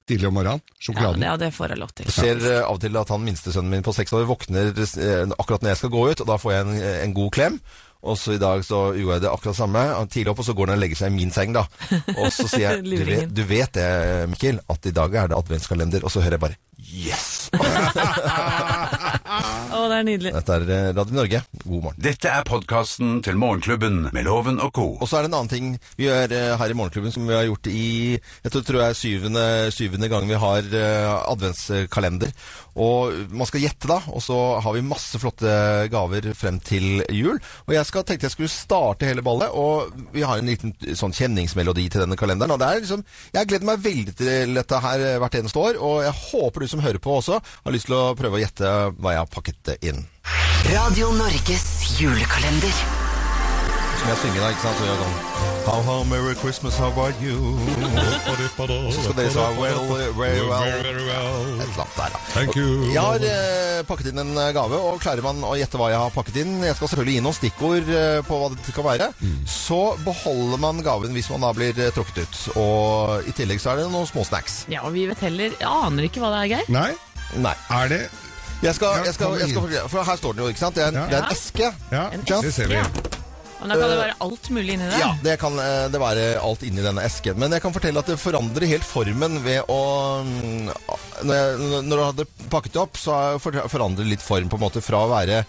tidlig 0.04 0.28
om 0.28 0.34
morgenen, 0.36 0.60
Ja, 0.60 0.76
sjokoladen. 0.90 1.20
det, 1.22 1.26
ja, 1.30 1.36
det 1.40 1.48
får 1.56 1.72
jeg 1.72 1.78
lov 1.80 1.94
til. 1.96 2.04
Jeg 2.04 2.16
ser 2.18 2.36
eh, 2.50 2.60
av 2.66 2.74
og 2.76 2.80
til 2.84 2.98
at 3.00 3.08
han 3.14 3.24
minstesønnen 3.24 3.70
min 3.72 3.82
på 3.86 3.94
seks 3.96 4.12
år 4.12 4.26
våkner 4.28 4.74
eh, 4.76 5.24
akkurat 5.40 5.64
når 5.64 5.72
jeg 5.72 5.80
skal 5.80 5.94
gå 5.96 6.02
ut, 6.10 6.20
og 6.20 6.28
da 6.28 6.36
får 6.42 6.52
jeg 6.52 6.66
en, 6.66 6.74
en 7.08 7.14
god 7.16 7.30
klem. 7.32 7.56
Og 8.06 8.18
så 8.20 8.36
i 8.36 8.38
dag 8.38 8.60
så 8.62 8.92
gjorde 8.94 9.16
jeg 9.16 9.22
det 9.24 9.30
akkurat 9.32 9.56
samme. 9.56 9.86
Tidlig 10.12 10.30
opp, 10.34 10.38
og 10.44 10.46
så 10.46 10.52
går 10.54 10.68
han 10.68 10.76
og 10.76 10.82
legger 10.84 11.00
seg 11.00 11.08
i 11.10 11.16
min 11.16 11.32
seng, 11.32 11.56
da. 11.56 11.64
Og 12.18 12.28
så 12.30 12.44
sier 12.44 12.68
jeg 12.76 12.84
du 12.84 13.08
vet, 13.08 13.32
du 13.34 13.42
vet 13.48 13.72
det, 13.80 13.88
Mikkel, 14.30 14.60
at 14.68 14.86
i 14.86 14.92
dag 15.00 15.16
er 15.16 15.32
det 15.32 15.40
adventskalender. 15.40 16.04
Og 16.04 16.12
så 16.12 16.20
hører 16.20 16.36
jeg 16.36 16.44
bare 16.44 16.60
Yes! 16.86 17.48
Det 19.96 20.02
er 20.02 20.08
nydelig. 20.10 20.30
Dette 20.34 20.56
er 20.58 20.70
eh, 20.74 20.88
Radio 20.92 21.16
Norge. 21.16 21.38
God 21.62 21.84
morgen. 21.86 22.00
Dette 22.04 22.28
er 22.28 22.42
podkasten 22.44 23.22
til 23.24 23.38
Morgenklubben 23.40 24.10
med 24.12 24.26
Loven 24.26 24.58
og 24.60 24.74
co. 24.76 24.84
Og 25.00 25.08
så 25.08 25.16
er 25.16 25.24
det 25.24 25.30
en 25.30 25.36
annen 25.38 25.48
ting 25.48 25.70
vi 25.96 26.04
gjør 26.04 26.34
eh, 26.36 26.52
her 26.60 26.72
i 26.74 26.76
Morgenklubben 26.76 27.14
som 27.14 27.24
vi 27.24 27.32
har 27.32 27.46
gjort 27.48 27.70
i 27.70 27.86
jeg 28.18 28.52
tror, 28.52 28.64
tror 28.68 28.82
jeg 28.82 28.98
syvende, 29.00 29.44
syvende 29.72 30.10
gang 30.12 30.28
vi 30.28 30.36
har 30.42 30.68
eh, 30.68 31.14
adventskalender. 31.32 32.34
Og 32.76 33.32
man 33.32 33.48
skal 33.48 33.62
gjette, 33.64 33.88
da. 33.88 33.96
Og 34.12 34.20
så 34.20 34.36
har 34.60 34.76
vi 34.76 34.84
masse 34.84 35.16
flotte 35.16 35.48
gaver 35.88 36.28
frem 36.36 36.60
til 36.60 37.00
jul. 37.16 37.40
Og 37.64 37.72
jeg 37.72 37.88
skal, 37.88 38.04
tenkte 38.04 38.28
jeg 38.28 38.36
skulle 38.36 38.52
starte 38.52 39.08
hele 39.08 39.24
ballet. 39.24 39.48
Og 39.56 39.96
vi 40.12 40.26
har 40.28 40.36
en 40.36 40.52
liten 40.52 40.76
sånn 40.92 41.16
kjenningsmelodi 41.16 41.86
til 41.88 42.04
denne 42.04 42.20
kalenderen. 42.20 42.52
Og 42.52 42.60
det 42.60 42.68
er 42.68 42.84
liksom 42.84 43.06
Jeg 43.32 43.48
gleder 43.48 43.70
meg 43.70 43.80
veldig 43.80 44.16
til 44.20 44.54
dette 44.60 44.82
her 44.84 45.06
hvert 45.24 45.40
eneste 45.40 45.64
år. 45.70 45.80
Og 45.80 46.04
jeg 46.04 46.18
håper 46.20 46.60
du 46.66 46.68
som 46.74 46.84
hører 46.84 47.00
på 47.00 47.16
også 47.16 47.40
har 47.40 47.72
lyst 47.72 47.88
til 47.88 47.96
å 47.96 48.12
prøve 48.18 48.36
å 48.36 48.44
gjette 48.44 48.76
hva 49.00 49.16
jeg 49.16 49.24
har 49.24 49.32
pakket 49.32 49.74
inn. 49.80 49.85
Radio 49.86 51.12
Norges 51.14 51.66
julekalender. 52.00 52.74
Som 53.96 54.08
jeg 54.10 54.18
synger 54.22 54.40
da, 54.42 54.48
ikke 54.50 54.62
sant? 54.64 54.80
Så 54.80 54.86
gjør 54.86 54.96
jeg 54.96 55.04
sånn 55.04 55.44
How, 55.66 55.80
how, 55.82 56.02
Merry 56.06 56.34
Christmas, 56.38 56.76
how 56.78 56.88
about 56.90 57.14
you? 57.22 57.36
Så 58.94 59.02
skal 59.02 59.16
dere 59.18 59.30
svare 59.34 59.54
well, 59.58 59.86
very 60.14 60.42
well. 60.46 60.66
Et 60.66 60.86
eller 60.90 61.22
annet 61.62 61.96
der, 61.96 62.12
da. 62.14 62.20
Thank 62.34 62.58
you. 62.58 62.66
Jeg 62.90 63.02
har 63.02 63.22
eh, 63.30 63.80
pakket 63.86 64.10
inn 64.10 64.22
en 64.22 64.34
gave, 64.54 64.78
og 64.78 65.00
klarer 65.02 65.22
man 65.26 65.42
å 65.46 65.54
gjette 65.58 65.78
hva 65.78 65.90
jeg 65.90 66.02
har 66.02 66.14
pakket 66.14 66.38
inn 66.42 66.54
Jeg 66.66 66.78
skal 66.78 66.92
selvfølgelig 66.92 67.16
gi 67.16 67.24
noen 67.26 67.38
stikkord 67.38 67.90
eh, 68.02 68.20
på 68.26 68.38
hva 68.42 68.52
det 68.54 68.76
kan 68.76 68.86
være. 68.86 69.10
Så 69.50 69.80
beholder 70.06 70.62
man 70.66 70.82
gaven 70.86 71.14
hvis 71.18 71.30
man 71.34 71.46
da 71.46 71.54
blir 71.56 71.74
eh, 71.78 71.90
tråkket 71.94 72.22
ut. 72.26 72.44
Og 72.62 73.26
i 73.30 73.34
tillegg 73.38 73.62
så 73.62 73.74
er 73.74 73.82
det 73.84 73.90
noen 73.90 74.06
små 74.10 74.26
snacks. 74.26 74.64
Ja, 74.70 74.82
og 74.86 74.94
vi 74.98 75.06
vet 75.10 75.22
heller 75.26 75.54
Jeg 75.54 75.70
aner 75.70 76.06
ikke 76.10 76.22
hva 76.22 76.34
det 76.34 76.44
er, 76.44 76.54
Geir. 76.56 76.72
Nei, 76.74 76.92
Nei. 77.42 77.58
er 77.82 77.90
det 77.94 78.04
Jeg 78.64 78.74
skal, 78.74 79.04
jeg 79.04 79.14
skal, 79.14 79.36
jeg 79.36 79.50
skal 79.50 79.68
jeg 79.68 79.78
skal, 79.80 79.90
For 79.92 80.06
her 80.06 80.16
står 80.16 80.36
den 80.36 80.44
jo, 80.44 80.48
ikke 80.54 80.62
sant? 80.62 80.78
Det 80.78 80.84
er 80.86 80.88
en, 80.88 80.98
Ja. 81.02 81.06
det 81.10 81.18
er 81.18 81.26
en 81.26 81.36
eske. 81.36 81.70
Ja, 81.92 82.40
det 82.42 82.54
ser 82.54 82.72
vi. 82.72 82.80
Og 83.56 83.70
da 83.70 83.76
kan 83.78 83.88
det 83.88 83.98
være 83.98 84.16
alt 84.20 84.48
mulig 84.52 84.74
inni 84.76 84.88
der. 84.90 84.98
Ja, 85.00 85.10
det 85.24 85.36
kan 85.40 85.54
eh, 85.58 85.86
det 85.92 86.00
være 86.00 86.24
alt 86.44 86.64
inni 86.66 86.84
denne 86.84 87.04
esken. 87.08 87.38
Men 87.40 87.54
jeg 87.56 87.64
kan 87.64 87.72
fortelle 87.72 88.02
at 88.02 88.10
det 88.12 88.18
forandrer 88.20 88.68
helt 88.68 88.84
formen 88.84 89.38
ved 89.44 89.72
å 89.72 89.80
mm, 90.26 90.68
Når, 91.24 91.32
jeg, 91.32 91.70
når 91.88 91.94
du 91.96 92.02
hadde 92.04 92.26
pakket 92.52 92.76
det 92.76 92.82
opp, 92.82 93.00
så 93.00 93.38
forandrer 93.40 94.04
det 94.04 94.12
litt 94.12 94.24
form 94.24 94.50
på 94.52 94.60
en 94.60 94.64
måte 94.66 94.84
fra 94.84 95.06
å 95.06 95.10
være 95.10 95.40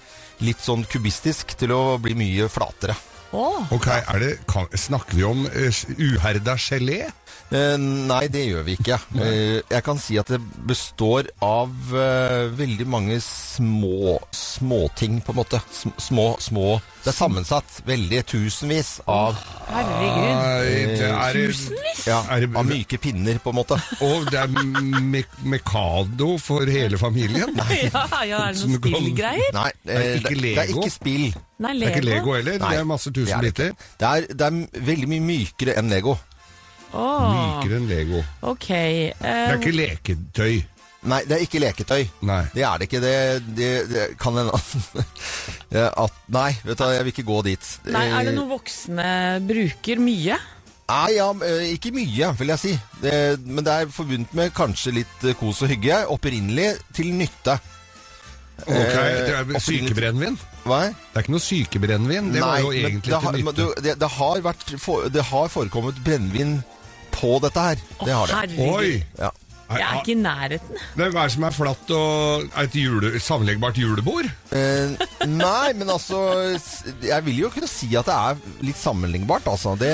litt 0.45 0.61
sånn 0.63 0.85
kubistisk 0.87 1.55
til 1.59 1.73
å 1.75 1.81
bli 1.99 2.15
mye 2.15 2.47
flatere. 2.51 2.95
Oh. 3.35 3.59
Ok, 3.75 3.89
er 3.91 4.21
det, 4.23 4.29
kan, 4.47 4.69
Snakker 4.71 5.17
vi 5.19 5.25
om 5.27 5.43
uh, 5.43 5.81
uherda 5.99 6.55
gelé? 6.55 7.01
Eh, 7.47 7.77
nei, 7.79 8.25
det 8.27 8.41
gjør 8.49 8.63
vi 8.67 8.73
ikke. 8.75 8.97
Eh, 9.23 9.61
jeg 9.71 9.83
kan 9.85 9.99
si 10.03 10.17
at 10.19 10.27
det 10.33 10.39
består 10.67 11.29
av 11.45 11.71
eh, 11.95 12.49
veldig 12.59 12.87
mange 12.91 13.21
små 13.23 14.17
småting, 14.35 15.21
på 15.23 15.31
en 15.31 15.37
måte. 15.39 15.61
Små, 16.01 16.25
små 16.43 16.81
Det 17.05 17.11
er 17.13 17.15
sammensatt 17.15 17.77
veldig 17.87 18.19
tusenvis 18.27 18.97
av, 19.07 19.37
herregud. 19.69 20.27
Nei, 20.27 21.07
er, 21.07 21.37
Tusenvis? 21.37 22.03
ja, 22.09 22.19
av 22.35 22.67
myke 22.67 22.99
pinner, 22.99 23.39
på 23.43 23.53
en 23.53 23.59
måte. 23.61 23.79
Og 24.07 24.27
det 24.31 24.41
er 24.43 24.51
me 24.51 25.23
Mekado 25.47 26.33
for 26.41 26.67
hele 26.67 26.99
familien? 26.99 27.55
Ja, 27.87 28.03
ja, 28.27 28.39
er 28.49 28.57
det 28.57 28.65
noen 28.67 28.81
spillgreier? 28.81 29.51
Nei, 29.55 29.69
Det 29.85 29.95
er 29.95 30.15
ikke 30.19 30.35
det, 30.35 30.41
det 30.41 30.51
er 30.51 30.65
Lego? 30.67 30.81
ikke 30.81 30.93
spill. 30.97 31.27
Nei, 31.63 31.73
Det 31.79 31.87
er 31.87 31.95
ikke 31.95 32.05
Lego 32.09 32.33
heller? 32.35 32.57
Nei, 32.61 32.71
det 32.75 32.81
er 32.83 32.89
masse 32.91 33.13
tusen 33.15 33.39
biter. 33.45 33.71
det? 33.71 33.91
Det 34.01 34.09
er, 34.09 34.27
det 34.33 34.49
er 34.51 34.83
veldig 34.91 35.09
mye 35.13 35.23
mykere 35.31 35.77
enn 35.79 35.93
Lego. 35.93 36.17
Åh, 36.93 37.27
Mykere 37.33 37.77
enn 37.81 37.87
Lego. 37.89 38.23
ok. 38.41 38.67
Det 38.67 39.13
Eh, 39.19 39.43
er 39.51 39.57
ikke 39.59 39.75
leketøy. 39.75 40.57
Nei, 41.07 41.19
det 41.29 41.35
er 41.37 41.43
ikke 41.45 41.59
leketøy. 41.61 42.03
Nei. 42.25 42.41
Det 42.55 42.63
er 42.65 42.77
det 42.81 42.87
ikke. 42.89 43.01
Det, 43.03 43.15
det, 43.55 43.71
det 43.91 44.05
kan 44.19 44.35
hende 44.39 44.51
at 44.55 46.11
Nei, 46.37 46.49
vet 46.65 46.77
du, 46.79 46.83
jeg 46.91 47.03
vil 47.05 47.13
ikke 47.13 47.27
gå 47.27 47.41
dit. 47.47 47.67
nei, 47.91 48.05
er 48.11 48.27
det 48.27 48.33
noe 48.35 48.49
voksne 48.55 49.07
bruker 49.47 50.01
mye? 50.03 50.37
Nei, 50.87 51.07
ja, 51.17 51.27
eh, 51.43 51.65
ikke 51.75 51.91
mye, 51.95 52.29
vil 52.39 52.51
jeg 52.53 52.59
si. 52.63 52.73
Det, 53.03 53.13
men 53.45 53.63
det 53.67 53.73
er 53.73 53.89
forbundet 53.91 54.33
med 54.39 54.53
kanskje 54.55 54.93
litt 55.01 55.25
eh, 55.27 55.35
kos 55.35 55.61
og 55.65 55.71
hygge. 55.73 56.01
Opprinnelig 56.15 56.69
til 56.95 57.11
nytte. 57.19 57.57
Ok, 58.57 58.71
det 58.73 59.33
er 59.37 59.59
Sykebrennevin? 59.61 60.37
Hva? 60.65 60.79
Det 60.89 61.19
er 61.19 61.25
ikke 61.27 61.33
noe 61.35 61.43
sykebrennevin. 61.45 62.31
Det 62.33 62.41
var 62.41 62.63
jo 62.63 62.71
egentlig 62.73 63.11
det 63.11 63.19
har, 63.21 63.35
til 63.35 63.45
nytte. 63.45 63.67
du, 63.67 63.83
det, 63.85 63.93
det, 64.01 64.09
har 64.15 64.41
vært, 64.47 64.71
for, 64.81 65.05
det 65.13 65.23
har 65.29 65.51
forekommet 65.53 65.99
brennevin 66.07 66.55
på 67.17 67.37
dette 67.43 67.59
her. 67.69 67.83
Det 68.05 68.13
har 68.13 68.33
det. 68.47 68.69
Oi! 68.71 69.03
Ja. 69.19 69.31
Jeg 69.67 69.83
er 69.83 69.99
ikke 69.99 70.13
i 70.13 70.19
nærheten. 70.21 70.77
Det 70.95 71.05
er 71.07 71.13
hva 71.15 71.25
som 71.31 71.43
er 71.47 71.55
flatt 71.55 71.89
og 71.91 72.45
et 72.63 72.75
jule, 72.79 73.11
sammenleggbart 73.19 73.79
julebord? 73.81 74.29
Eh, 74.55 74.93
nei, 75.27 75.73
men 75.75 75.89
altså 75.91 76.21
Jeg 77.03 77.19
vil 77.25 77.41
jo 77.41 77.49
kunne 77.51 77.67
si 77.67 77.89
at 77.99 78.07
det 78.07 78.15
er 78.15 78.37
litt 78.63 78.79
sammenlignbart, 78.79 79.47
altså. 79.51 79.73
Det, 79.79 79.91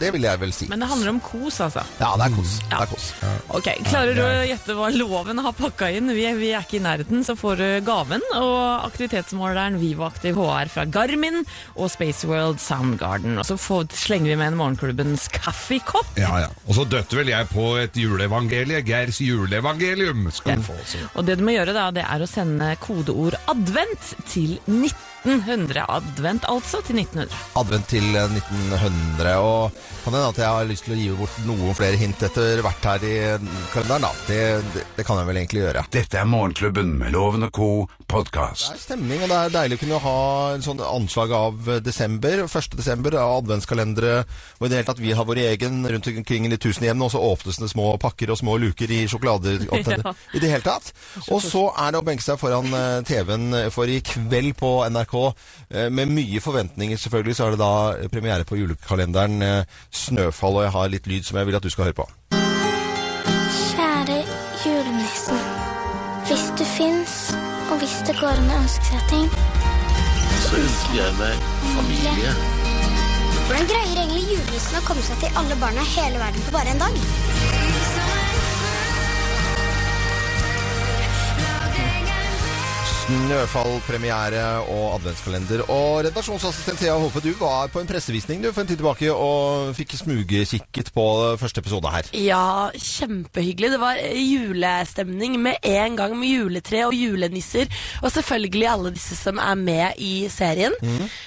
det 0.00 0.10
vil 0.16 0.26
jeg 0.26 0.40
vel 0.42 0.54
si. 0.56 0.66
Men 0.70 0.82
det 0.82 0.88
handler 0.90 1.12
om 1.14 1.20
kos, 1.22 1.60
altså. 1.62 1.84
Ja, 2.00 2.10
det 2.18 2.26
er 2.26 2.34
kos. 2.34 2.56
Ja. 2.64 2.80
Det 2.80 2.82
er 2.82 2.90
kos. 2.90 3.06
Ok, 3.54 3.68
Klarer 3.86 4.18
du 4.18 4.22
å 4.24 4.32
gjette 4.48 4.76
hva 4.78 4.90
loven 4.94 5.42
har 5.44 5.54
pakka 5.58 5.92
inn? 5.94 6.10
Vi 6.14 6.26
er, 6.26 6.34
vi 6.40 6.50
er 6.56 6.66
ikke 6.66 6.80
i 6.80 6.84
nærheten, 6.84 7.22
så 7.26 7.36
får 7.38 7.60
du 7.62 7.66
gaven. 7.86 8.24
Og 8.40 8.58
aktivitetsmåleren 8.88 9.78
Vivoaktiv 9.82 10.38
HR 10.40 10.72
fra 10.74 10.86
Garmin 10.90 11.42
og 11.76 11.86
Spaceworld 11.92 12.58
Soundgarden. 12.62 13.38
Og 13.38 13.46
så 13.46 13.58
får, 13.60 13.86
slenger 13.94 14.32
vi 14.32 14.40
med 14.42 14.52
en 14.52 14.58
Morgenklubbens 14.58 15.28
kaffekopp. 15.34 16.18
Ja, 16.18 16.34
ja. 16.46 16.50
Og 16.66 16.78
så 16.80 16.86
døtte 16.88 17.20
vel 17.20 17.30
jeg 17.30 17.50
på 17.52 17.70
et 17.82 17.96
juleevangelie. 18.00 18.82
Geirs 19.04 19.20
juleevangelium 19.20 20.30
skal 20.32 20.56
du 20.56 20.62
få. 20.64 20.76
Så. 20.88 20.98
Og 21.14 21.26
det 21.28 21.36
du 21.36 21.44
må 21.44 21.52
gjøre 21.52 21.74
da, 21.76 21.90
det 21.92 22.06
er 22.08 22.24
å 22.24 22.28
sende 22.28 22.70
kodeord 22.80 23.36
'advent' 23.50 24.14
til 24.30 24.56
1900. 25.24 25.84
Advent 25.88 26.44
altså 26.50 26.80
til 26.86 27.00
1900. 27.02 27.34
Advent 27.60 27.88
til 27.90 28.06
eh, 28.14 28.36
1900. 28.38 29.34
Og 29.40 29.78
kan 30.04 30.12
hende 30.16 30.28
at 30.28 30.40
jeg 30.42 30.50
har 30.52 30.68
lyst 30.68 30.84
til 30.86 30.94
å 30.96 31.00
gi 31.00 31.10
bort 31.18 31.38
noen 31.48 31.76
flere 31.76 32.00
hint 32.00 32.22
etter 32.28 32.60
hvert 32.64 32.88
her 32.90 33.06
i 33.08 33.14
kalenderen, 33.72 34.04
da. 34.04 34.12
Det, 34.28 34.40
det, 34.74 34.86
det 34.98 35.06
kan 35.08 35.20
jeg 35.20 35.30
vel 35.30 35.40
egentlig 35.40 35.64
gjøre. 35.64 35.84
Dette 35.94 36.20
er 36.20 36.28
Morgenklubben 36.28 36.94
med 37.00 37.14
Loven 37.14 37.48
og 37.48 37.54
co. 37.56 37.70
Det 38.14 38.30
er 38.38 38.78
stemning, 38.78 39.24
og 39.24 39.30
det 39.32 39.36
er 39.40 39.52
deilig 39.56 39.74
å 39.74 39.80
kunne 39.80 39.98
ha 40.04 40.18
en 40.54 40.62
sånn 40.62 40.82
anslag 40.86 41.32
av 41.34 41.70
eh, 41.72 41.80
desember, 41.82 42.44
1. 42.46 42.76
desember, 42.78 43.16
av 43.18 43.40
adventskalendere, 43.40 44.12
og 44.60 44.66
i 44.66 44.70
det 44.70 44.78
hele 44.78 44.86
tatt 44.86 45.00
vi 45.02 45.14
har 45.16 45.26
vår 45.26 45.40
egen 45.48 45.80
rundt 45.90 46.06
omkring 46.12 46.46
i 46.46 46.52
de 46.52 46.58
tusen 46.62 46.86
hjem, 46.86 47.02
og 47.02 47.10
så 47.10 47.22
åpnes 47.24 47.58
det 47.58 47.70
små 47.72 47.88
pakker 48.02 48.30
og 48.30 48.38
små 48.38 48.54
luker 48.62 48.92
i 48.94 49.00
sjokolader 49.10 49.64
Ja. 49.74 50.12
i 50.36 50.40
det 50.42 50.50
hele 50.52 50.62
tatt. 50.62 50.92
Og 51.32 51.42
så 51.42 51.64
er 51.80 51.94
det 51.94 52.00
å 52.02 52.06
benke 52.06 52.22
seg 52.22 52.38
foran 52.38 52.70
eh, 52.76 53.00
TV-en 53.08 53.58
for 53.74 53.90
i 53.90 53.98
kveld 54.04 54.54
på 54.60 54.70
NRK, 54.94 55.13
eh, 55.18 55.90
med 55.90 56.12
mye 56.12 56.40
forventninger 56.40 57.00
selvfølgelig, 57.00 57.36
så 57.36 57.46
er 57.46 57.54
det 57.54 57.60
da 57.62 58.08
premiere 58.12 58.46
på 58.48 58.58
julekalenderen 58.60 59.42
eh, 59.42 59.80
Snøfall, 59.92 60.60
og 60.60 60.66
jeg 60.66 60.74
har 60.76 60.92
litt 60.92 61.08
lyd 61.10 61.28
som 61.28 61.38
jeg 61.40 61.48
vil 61.48 61.58
at 61.58 61.66
du 61.66 61.70
skal 61.72 61.88
høre 61.88 61.98
på. 62.02 62.08
Kjære 63.74 64.18
julenissen. 64.64 65.40
Hvis 66.28 66.46
du 66.58 66.64
fins, 66.64 67.16
og 67.70 67.78
hvis 67.82 67.96
det 68.08 68.16
går 68.20 68.32
an 68.32 68.52
å 68.52 68.60
ønske 68.62 68.86
seg 68.88 69.02
ting 69.10 69.26
Så 70.46 70.56
ønsker 70.60 70.94
jeg 70.96 71.16
meg 71.20 71.48
familie. 71.74 72.36
Hvordan 73.44 73.68
greier 73.68 73.98
egentlig 73.98 74.24
julenissen 74.30 74.80
å 74.80 74.86
komme 74.88 75.04
seg 75.04 75.20
til 75.20 75.40
alle 75.40 75.58
barna 75.60 75.84
i 75.84 75.94
hele 75.98 76.22
verden 76.22 76.46
på 76.46 76.56
bare 76.56 76.72
en 76.72 76.80
dag? 76.86 77.93
Snøfall-premiere 83.04 84.42
og 84.72 84.94
adventskalender. 84.94 85.60
Og 85.68 86.06
redaksjonsassistent 86.06 86.78
Thea 86.80 86.94
Håpe, 86.96 87.20
du 87.20 87.34
var 87.36 87.68
på 87.68 87.82
en 87.82 87.88
pressevisning 87.88 88.40
du 88.40 88.46
for 88.48 88.62
en 88.62 88.70
tid 88.70 88.78
tilbake 88.80 89.10
og 89.12 89.74
fikk 89.76 89.92
smugkikket 89.98 90.88
på 90.94 91.04
første 91.40 91.60
episode 91.60 91.90
her. 91.92 92.08
Ja, 92.16 92.70
kjempehyggelig. 92.72 93.74
Det 93.74 93.80
var 93.82 94.00
julestemning 94.00 95.36
med 95.44 95.68
en 95.68 95.98
gang 96.00 96.14
med 96.16 96.32
juletre 96.32 96.86
og 96.86 96.96
julenisser. 96.96 97.68
Og 98.00 98.08
selvfølgelig 98.14 98.70
alle 98.72 98.94
disse 98.96 99.20
som 99.20 99.42
er 99.42 99.60
med 99.60 100.00
i 100.00 100.14
serien. 100.32 100.72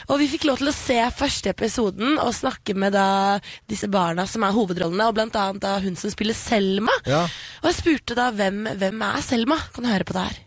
Og 0.10 0.18
vi 0.24 0.32
fikk 0.34 0.50
lov 0.50 0.58
til 0.64 0.74
å 0.74 0.76
se 0.80 0.98
første 1.20 1.54
episoden 1.54 2.18
og 2.18 2.34
snakke 2.40 2.74
med 2.74 2.98
da 2.98 3.38
disse 3.70 3.86
barna 3.86 4.26
som 4.26 4.48
er 4.48 4.58
hovedrollene, 4.58 5.12
og 5.12 5.20
blant 5.20 5.38
annet 5.38 5.62
da 5.62 5.78
hun 5.86 5.94
som 6.00 6.10
spiller 6.10 6.38
Selma. 6.38 6.98
Ja. 7.06 7.28
Og 7.62 7.70
jeg 7.70 7.80
spurte 7.84 8.18
da 8.18 8.32
hvem, 8.34 8.66
hvem 8.82 9.08
er 9.12 9.24
Selma? 9.30 9.62
Kan 9.78 9.86
du 9.86 9.94
høre 9.94 10.10
på 10.10 10.18
det 10.18 10.28
her? 10.32 10.44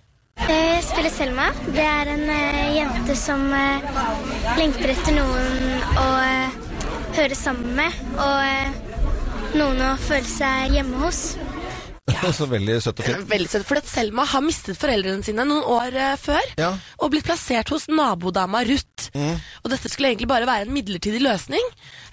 Jeg 0.48 0.82
spiller 0.84 1.10
Selma. 1.12 1.46
Det 1.66 1.84
er 1.84 2.08
en 2.14 2.22
eh, 2.32 2.76
jente 2.76 3.16
som 3.18 3.42
eh, 3.52 3.84
lengter 4.58 4.92
etter 4.94 5.16
noen 5.16 5.82
å 6.00 6.06
eh, 6.24 6.56
høre 7.18 7.36
sammen 7.36 7.74
med, 7.76 8.00
og 8.16 8.40
eh, 8.46 8.78
noen 9.58 9.82
å 9.84 9.94
føle 10.00 10.28
seg 10.30 10.76
hjemme 10.78 11.02
hos. 11.04 11.22
Så 12.36 12.46
veldig 12.50 12.76
søtt 12.82 13.00
og 13.00 13.06
fint. 13.06 13.26
Veldig 13.30 13.48
søtt, 13.52 13.66
for 13.68 13.78
at 13.80 13.88
Selma 13.88 14.24
har 14.28 14.42
mistet 14.44 14.78
foreldrene 14.80 15.24
sine 15.26 15.44
noen 15.46 15.62
år 15.62 15.96
uh, 15.96 16.14
før, 16.20 16.46
Ja. 16.58 16.70
og 16.98 17.12
blitt 17.12 17.26
plassert 17.28 17.70
hos 17.72 17.86
nabodama 17.90 18.62
Ruth. 18.66 19.10
Mm. 19.14 19.36
Og 19.64 19.70
dette 19.72 19.90
skulle 19.92 20.10
egentlig 20.12 20.28
bare 20.30 20.48
være 20.48 20.66
en 20.66 20.74
midlertidig 20.74 21.20
løsning, 21.22 21.62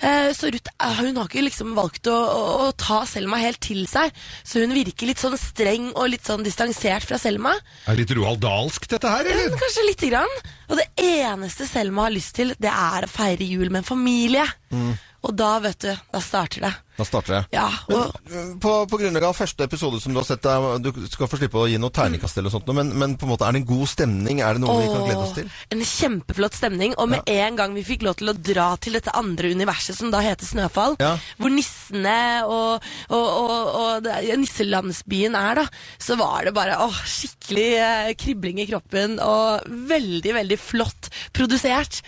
uh, 0.04 0.30
så 0.38 0.52
Ruth 0.54 0.72
uh, 0.78 0.94
hun 1.02 1.18
har 1.20 1.30
ikke 1.30 1.46
liksom 1.48 1.74
valgt 1.78 2.10
å, 2.12 2.16
å, 2.18 2.44
å 2.68 2.70
ta 2.78 3.02
Selma 3.10 3.40
helt 3.42 3.62
til 3.66 3.84
seg, 3.90 4.14
så 4.48 4.62
hun 4.64 4.76
virker 4.78 5.10
litt 5.10 5.24
sånn 5.24 5.38
streng 5.40 5.90
og 5.96 6.12
litt 6.14 6.28
sånn 6.28 6.46
distansert 6.46 7.08
fra 7.10 7.20
Selma. 7.22 7.56
Er 7.88 7.98
det 7.98 8.06
litt 8.06 8.16
Roald 8.20 8.44
Dahlsk 8.46 8.88
dette 8.94 9.12
her, 9.12 9.26
eller? 9.26 9.50
Ja, 9.52 9.60
Kanskje 9.64 9.88
lite 9.90 10.12
grann. 10.14 10.38
Og 10.68 10.80
det 10.80 10.88
eneste 11.00 11.68
Selma 11.70 12.08
har 12.08 12.16
lyst 12.16 12.36
til, 12.38 12.54
det 12.62 12.72
er 12.72 13.08
å 13.08 13.12
feire 13.12 13.46
jul 13.48 13.70
med 13.72 13.82
en 13.84 13.88
familie. 13.96 14.46
Mm. 14.74 14.96
Og 15.28 15.36
da, 15.36 15.58
vet 15.64 15.82
du, 15.84 15.90
da 16.14 16.20
starter 16.24 16.64
det. 16.64 16.74
Da 16.98 17.06
starter 17.06 17.34
det. 17.36 17.40
Ja, 17.54 17.68
og 17.94 18.16
Men, 18.32 18.54
på, 18.64 18.72
på 18.90 18.98
grunnlag 18.98 19.28
av 19.28 19.36
første 19.38 19.66
episode 19.68 20.00
som 20.02 20.16
du 20.16 20.18
har 20.18 20.26
sett, 20.26 20.48
du 20.82 20.88
skal 21.12 21.30
få 21.30 21.38
slippe 21.38 21.60
å 21.60 21.68
gi 21.70 21.78
noe 21.82 21.94
terningkast 21.94 22.40
eller 22.42 22.50
sånt, 22.54 22.70
men, 22.74 22.90
men 22.98 23.14
på 23.20 23.28
en 23.28 23.34
måte 23.36 23.46
er 23.46 23.54
det 23.54 23.62
en 23.62 23.68
god 23.70 23.92
stemning? 23.92 24.40
Er 24.42 24.58
det 24.58 24.64
noe 24.64 24.80
vi 24.80 24.88
kan 24.90 25.04
glede 25.06 25.26
oss 25.26 25.36
til? 25.36 25.52
En 25.76 25.84
kjempeflott 25.86 26.58
stemning. 26.58 26.96
Og 26.98 27.12
med 27.12 27.30
en 27.30 27.60
gang 27.60 27.76
vi 27.78 27.84
fikk 27.86 28.08
lov 28.08 28.18
til 28.22 28.32
å 28.32 28.38
dra 28.50 28.70
til 28.82 28.98
dette 28.98 29.14
andre 29.20 29.52
universet 29.54 30.00
som 30.00 30.10
da 30.14 30.24
heter 30.26 30.50
Snøfall, 30.50 30.98
Ja. 31.04 31.14
hvor 31.38 31.54
nissene 31.54 32.18
og, 32.48 32.88
og, 33.14 33.30
og, 33.84 34.10
nisselandsbyen 34.42 35.38
er, 35.38 35.62
da, 35.62 35.68
så 36.02 36.18
var 36.18 36.48
det 36.48 36.56
bare 36.58 36.80
åh, 36.88 36.98
skikkelig 37.06 37.70
eh, 37.84 38.12
kribling 38.18 38.64
i 38.64 38.70
kroppen 38.72 39.20
og 39.22 39.70
veldig, 39.92 40.34
veldig 40.42 40.60
flott 40.62 41.12
produsert. 41.36 42.02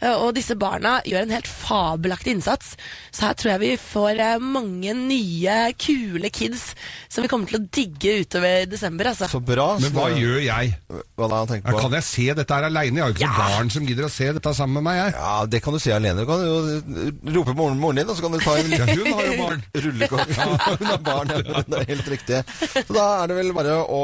Eh, 0.00 0.16
Og 0.16 0.34
disse 0.36 0.56
barna 0.58 0.98
gjør 1.06 1.26
en 1.26 1.34
helt 1.34 1.48
fabelaktig 1.50 2.34
innsats. 2.36 2.74
Så 3.12 3.26
her 3.26 3.36
tror 3.38 3.52
jeg 3.54 3.62
vi 3.62 3.72
får 3.80 4.20
eh, 4.20 4.42
mange 4.42 4.94
nye, 4.96 5.58
kule 5.80 6.30
kids 6.32 6.70
som 7.10 7.24
vi 7.24 7.30
kommer 7.30 7.50
til 7.50 7.60
å 7.60 7.64
digge 7.66 8.16
utover 8.24 8.66
desember. 8.70 9.10
Altså. 9.12 9.28
Så 9.30 9.42
bra. 9.44 9.72
Men 9.82 9.94
hva 9.96 10.08
gjør 10.14 10.40
jeg? 10.44 10.74
Hva 11.18 11.30
da, 11.30 11.42
jeg? 11.56 11.64
Kan 11.66 11.96
jeg 11.98 12.06
se 12.06 12.26
dette 12.40 12.56
her 12.56 12.68
aleine? 12.70 13.00
Jeg 13.00 13.04
har 13.04 13.12
jo 13.12 13.18
ikke 13.18 13.28
ja. 13.28 13.48
barn 13.54 13.72
som 13.72 13.88
gidder 13.88 14.08
å 14.08 14.12
se 14.12 14.30
dette 14.36 14.54
sammen 14.56 14.80
med 14.80 14.88
meg. 14.88 15.00
Jeg. 15.00 15.14
Ja, 15.18 15.34
det 15.50 15.62
kan 15.64 15.76
du 15.76 15.82
si 15.82 15.92
alene. 15.94 16.24
Du 16.24 16.28
kan 16.30 16.44
jo 16.44 17.34
rope 17.36 17.56
moren, 17.58 17.80
moren 17.80 18.00
din, 18.00 18.10
og 18.10 18.18
så 18.18 18.26
kan 18.26 18.36
du 18.36 18.40
ta 18.44 18.56
en 18.60 18.70
Ja, 18.80 18.86
hun 18.86 19.10
har 19.12 19.26
jo 19.26 19.36
barn. 19.40 19.64
rullekort. 19.84 20.34
hun 20.80 20.88
har 20.88 21.00
barn, 21.04 21.34
ja. 21.34 21.64
det 21.66 21.82
er 21.82 21.88
helt 21.92 22.10
riktig. 22.14 22.40
Så 22.78 22.94
da 22.94 23.06
er 23.20 23.30
det 23.30 23.36
vel 23.40 23.52
bare 23.56 23.76
å 23.84 24.02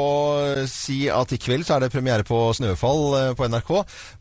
si 0.69 0.99
at 1.11 1.33
i 1.33 1.39
kveld 1.41 1.65
så 1.67 1.77
er 1.77 1.85
det 1.85 1.93
premiere 1.93 2.27
på 2.27 2.39
Snøfall 2.57 3.03
eh, 3.21 3.31
på 3.37 3.47
NRK. 3.49 3.71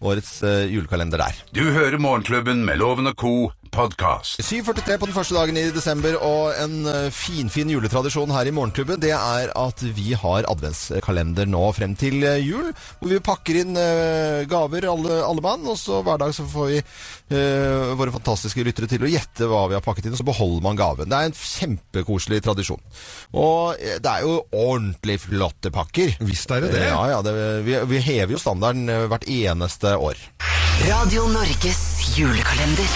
Årets 0.06 0.32
eh, 0.46 0.62
julekalender 0.72 1.20
der. 1.26 1.42
Du 1.56 1.65
hører 1.72 1.98
Morgenklubben 1.98 2.64
med 2.66 2.78
Loven 2.82 3.08
og 3.10 3.16
Co. 3.18 3.36
podkast. 3.76 4.38
7.43 4.40 4.94
på 4.96 5.06
den 5.08 5.12
første 5.12 5.34
dagen 5.36 5.56
i 5.60 5.64
desember, 5.74 6.14
og 6.24 6.54
en 6.56 6.86
finfin 7.12 7.50
fin 7.52 7.68
juletradisjon 7.68 8.30
her 8.32 8.48
i 8.48 8.52
Morgenklubben, 8.54 9.00
det 9.02 9.10
er 9.12 9.50
at 9.52 9.82
vi 9.96 10.14
har 10.16 10.46
adventskalender 10.48 11.48
nå 11.50 11.64
frem 11.76 11.96
til 11.98 12.24
eh, 12.24 12.38
jul, 12.40 12.70
hvor 13.00 13.10
vi 13.10 13.18
pakker 13.20 13.58
inn 13.60 13.76
eh, 13.76 14.46
gaver 14.48 14.86
alle, 14.88 15.18
alle 15.26 15.44
mann, 15.44 15.66
og 15.68 15.76
så 15.80 16.00
hver 16.06 16.22
dag 16.22 16.32
så 16.36 16.46
får 16.48 16.70
vi 16.70 16.78
uh, 16.80 17.92
våre 17.98 18.14
fantastiske 18.14 18.64
lyttere 18.64 18.88
til 18.90 19.04
å 19.04 19.10
gjette 19.10 19.50
hva 19.50 19.66
vi 19.68 19.76
har 19.76 19.84
pakket 19.84 20.08
inn, 20.08 20.16
og 20.16 20.22
så 20.22 20.28
beholder 20.30 20.64
man 20.64 20.78
gaven. 20.78 21.10
Det 21.10 21.18
er 21.18 21.30
en 21.30 21.36
kjempekoselig 21.40 22.42
tradisjon. 22.46 22.80
Og 23.36 23.76
eh, 23.76 23.98
det 24.00 24.14
er 24.14 24.24
jo 24.24 24.38
ordentlig 24.52 25.20
flotte 25.26 25.74
pakker. 25.74 26.16
Visst 26.24 26.54
er 26.54 26.64
det 26.64 26.72
det. 26.78 26.86
Ja, 26.88 27.02
ja, 27.12 27.20
det, 27.26 27.36
vi, 27.66 27.76
vi 27.92 28.04
hever 28.08 28.36
jo 28.36 28.42
standarden 28.42 28.88
eh, 28.88 29.08
hvert 29.10 29.28
eneste 29.28 29.98
år. 30.00 30.26
Radio 30.86 31.26
Norges 31.26 31.78
julekalender. 32.14 32.86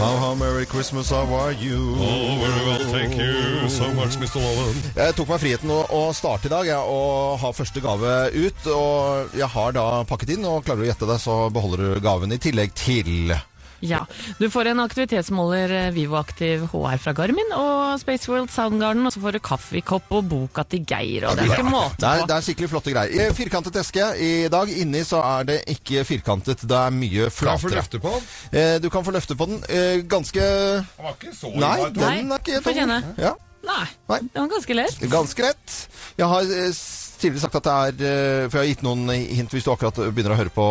How, 0.00 0.16
how 0.18 0.34
merry 0.34 0.66
Christmas, 0.66 1.10
how 1.10 1.32
are 1.32 1.52
you? 1.52 1.94
Oh, 1.94 2.36
very 2.42 2.66
well, 2.66 2.84
thank 2.90 3.14
you 3.14 3.68
so 3.68 3.92
much, 3.94 4.18
Mr. 4.18 4.42
Loven. 4.42 4.74
Jeg 4.96 5.14
tok 5.14 5.30
meg 5.30 5.38
friheten 5.44 5.70
å, 5.70 5.84
å 5.94 6.00
starte 6.10 6.50
i 6.50 6.52
dag 6.52 6.66
ja, 6.66 6.80
og 6.82 7.38
ha 7.38 7.52
første 7.54 7.82
gave 7.84 8.16
ut. 8.34 8.66
Og 8.74 9.38
jeg 9.38 9.50
har 9.54 9.76
da 9.78 9.86
pakket 10.10 10.34
inn, 10.34 10.48
og 10.48 10.66
klarer 10.66 10.82
du 10.82 10.88
å 10.88 10.90
gjette 10.90 11.10
det, 11.12 11.20
så 11.22 11.38
beholder 11.54 11.84
du 11.84 12.02
gaven 12.02 12.34
i 12.34 12.40
tillegg 12.42 12.74
til 12.74 13.36
Ja. 13.84 14.02
Du 14.40 14.48
får 14.50 14.70
en 14.72 14.80
aktivitetsmåler 14.84 15.72
eh, 15.76 15.90
Vivoaktiv 15.96 16.66
HR 16.72 17.00
fra 17.02 17.12
Garmin 17.16 17.52
og 17.56 17.98
Spaceworld 18.00 18.50
Soundgarden, 18.52 19.04
og 19.06 19.14
så 19.14 19.22
får 19.22 19.36
du 19.36 19.40
kaffekopp 19.44 20.12
og 20.16 20.28
boka 20.30 20.64
til 20.70 20.84
Geir, 20.88 21.28
og 21.28 21.36
det 21.36 21.46
er 21.46 21.54
ikke 21.56 21.68
måte 21.68 22.00
Det 22.00 22.08
er, 22.10 22.26
det 22.28 22.36
er 22.36 22.46
skikkelig 22.46 22.70
flotte 22.72 22.94
greier. 22.94 23.32
Firkantet 23.36 23.80
eske 23.82 24.10
i 24.22 24.32
dag. 24.52 24.72
Inni 24.76 25.02
så 25.06 25.20
er 25.24 25.48
det 25.50 25.58
ikke 25.76 26.04
firkantet, 26.08 26.64
det 26.66 26.78
er 26.78 26.94
mye 26.94 27.30
Kan 27.36 27.60
få 27.60 27.72
løfte 27.72 28.00
på 28.02 28.12
den? 28.16 28.28
Eh, 28.52 28.76
du 28.82 28.88
kan 28.92 29.04
få 29.06 29.14
løfte 29.14 29.36
på 29.38 29.48
den. 29.50 29.62
Eh, 29.68 30.04
ganske 30.08 30.40
Den 30.40 31.04
var 31.04 31.18
ikke 31.18 31.34
så 31.36 31.52
Nei, 31.54 31.76
den 31.94 32.32
er 32.32 32.40
ikke 32.40 32.62
få 32.64 32.74
kjenne. 32.76 33.02
Ja. 33.20 33.34
Nei, 33.66 33.86
Nei. 34.08 34.20
Den 34.32 34.44
var 34.44 34.52
ganske 34.52 34.76
lett. 34.78 35.00
Ganske 35.10 35.42
lett. 35.42 35.76
Jeg 36.18 36.28
har 36.30 36.52
eh, 36.54 36.70
tidligere 37.20 37.44
sagt 37.46 37.58
at 37.60 37.66
det 37.66 37.74
er 37.74 38.06
eh, 38.10 38.48
For 38.50 38.58
jeg 38.58 38.62
har 38.64 38.70
gitt 38.74 38.84
noen 38.86 39.08
hint 39.10 39.50
hvis 39.56 39.64
du 39.66 39.72
akkurat 39.72 39.98
begynner 40.12 40.34
å 40.36 40.38
høre 40.40 40.52
på 40.54 40.66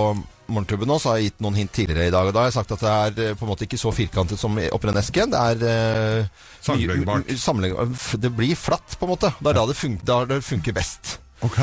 morgentubben 0.45 0.85
nå, 0.91 0.99
så 1.01 1.09
har 1.09 1.17
jeg 1.17 1.31
gitt 1.31 1.39
noen 1.41 1.55
hint 1.57 1.71
tidligere 1.73 2.07
i 2.07 2.13
dag. 2.13 2.27
Og 2.29 2.33
da 2.35 2.43
har 2.43 2.51
jeg 2.51 2.57
sagt 2.59 2.71
at 2.75 2.83
det 2.85 2.93
er 2.93 3.21
eh, 3.31 3.35
på 3.39 3.45
en 3.47 3.49
måte 3.55 3.65
ikke 3.65 3.79
så 3.81 3.91
firkantet 3.95 4.37
som 4.41 4.57
oppi 4.61 4.91
den 4.91 5.01
esken. 5.01 5.33
Det 5.33 5.41
er 5.41 5.67
eh, 5.73 6.47
mye- 6.69 7.37
sammenlegg- 7.41 7.79
f- 7.97 8.15
Det 8.21 8.29
blir 8.37 8.55
flatt, 8.55 8.97
på 8.99 9.07
en 9.07 9.13
måte. 9.15 9.31
Det 9.39 9.49
er 9.53 9.57
da 9.57 9.65
det, 9.71 9.77
fun 9.79 9.99
da 10.05 10.19
det 10.29 10.41
funker 10.45 10.75
best. 10.77 11.15
Ok. 11.45 11.57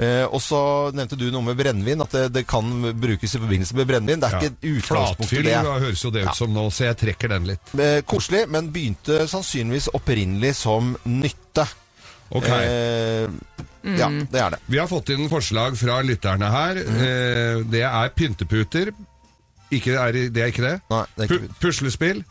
Eh, 0.00 0.24
og 0.24 0.40
så 0.42 0.58
nevnte 0.96 1.18
du 1.20 1.26
noe 1.30 1.44
med 1.50 1.58
brennevin, 1.58 2.00
at 2.02 2.14
det, 2.16 2.22
det 2.38 2.46
kan 2.48 2.64
brukes 2.98 3.34
i 3.36 3.38
forbindelse 3.42 3.76
med 3.76 3.86
brennevin. 3.90 4.22
Det 4.22 4.30
er 4.30 4.38
Ja. 4.38 4.48
ikke 4.48 4.72
utgangspunktet 4.78 5.44
det. 5.44 5.58
høres 5.84 6.04
jo 6.06 6.10
det 6.14 6.24
ut 6.26 6.38
som 6.38 6.54
nå, 6.54 6.64
så 6.74 6.86
jeg 6.88 6.96
trekker 7.02 7.34
den 7.34 7.50
litt. 7.50 7.74
Eh, 7.78 8.00
koselig, 8.08 8.46
men 8.50 8.70
begynte 8.74 9.26
sannsynligvis 9.30 9.90
opprinnelig 9.98 10.54
som 10.62 10.94
nytte. 11.04 11.66
Ok. 12.30 12.48
Eh, 12.48 13.28
Ja, 13.84 14.08
Mm. 14.08 14.26
det 14.30 14.40
er 14.40 14.50
det. 14.50 14.58
Vi 14.68 14.78
har 14.78 14.86
fått 14.88 15.08
inn 15.14 15.28
forslag 15.28 15.76
fra 15.78 16.00
lytterne 16.02 16.50
her. 16.50 16.76
Eh, 16.76 17.62
det 17.70 17.82
er 17.82 18.08
pynteputer. 18.16 18.90
Ikke, 19.70 19.94
er, 20.00 20.12
det 20.12 20.36
er 20.42 20.46
ikke 20.52 20.62
det? 20.64 20.80
Nei, 20.90 21.04
det 21.16 21.24
er 21.24 21.28
Pu 21.28 21.34
ikke 21.42 21.54
puslespill. 21.60 22.24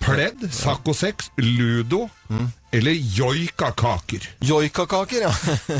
Pledd, 0.00 0.42
saccosex, 0.52 1.30
ludo 1.38 2.08
Mm. 2.28 2.50
eller 2.72 2.92
joikakaker. 2.92 4.26
Joikakaker, 4.44 5.20
ja. 5.22 5.30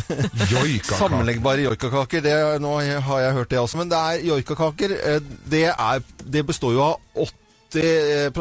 Joikakaker. 0.53 0.97
Sammenleggbare 0.97 1.63
joikakaker. 1.67 2.21
Det, 2.25 2.61
nå 2.63 2.75
har 3.01 3.21
jeg 3.21 3.33
hørt 3.33 3.51
det 3.51 3.59
også. 3.59 3.77
Men 3.79 3.89
det 3.91 3.99
er 3.99 4.25
joikakaker. 4.31 4.91
eh, 5.15 5.21
Det, 5.51 5.65
er, 5.79 6.01
det 6.25 6.47
består 6.47 6.73
jo 6.73 6.83
av 6.83 7.01
80 7.15 8.33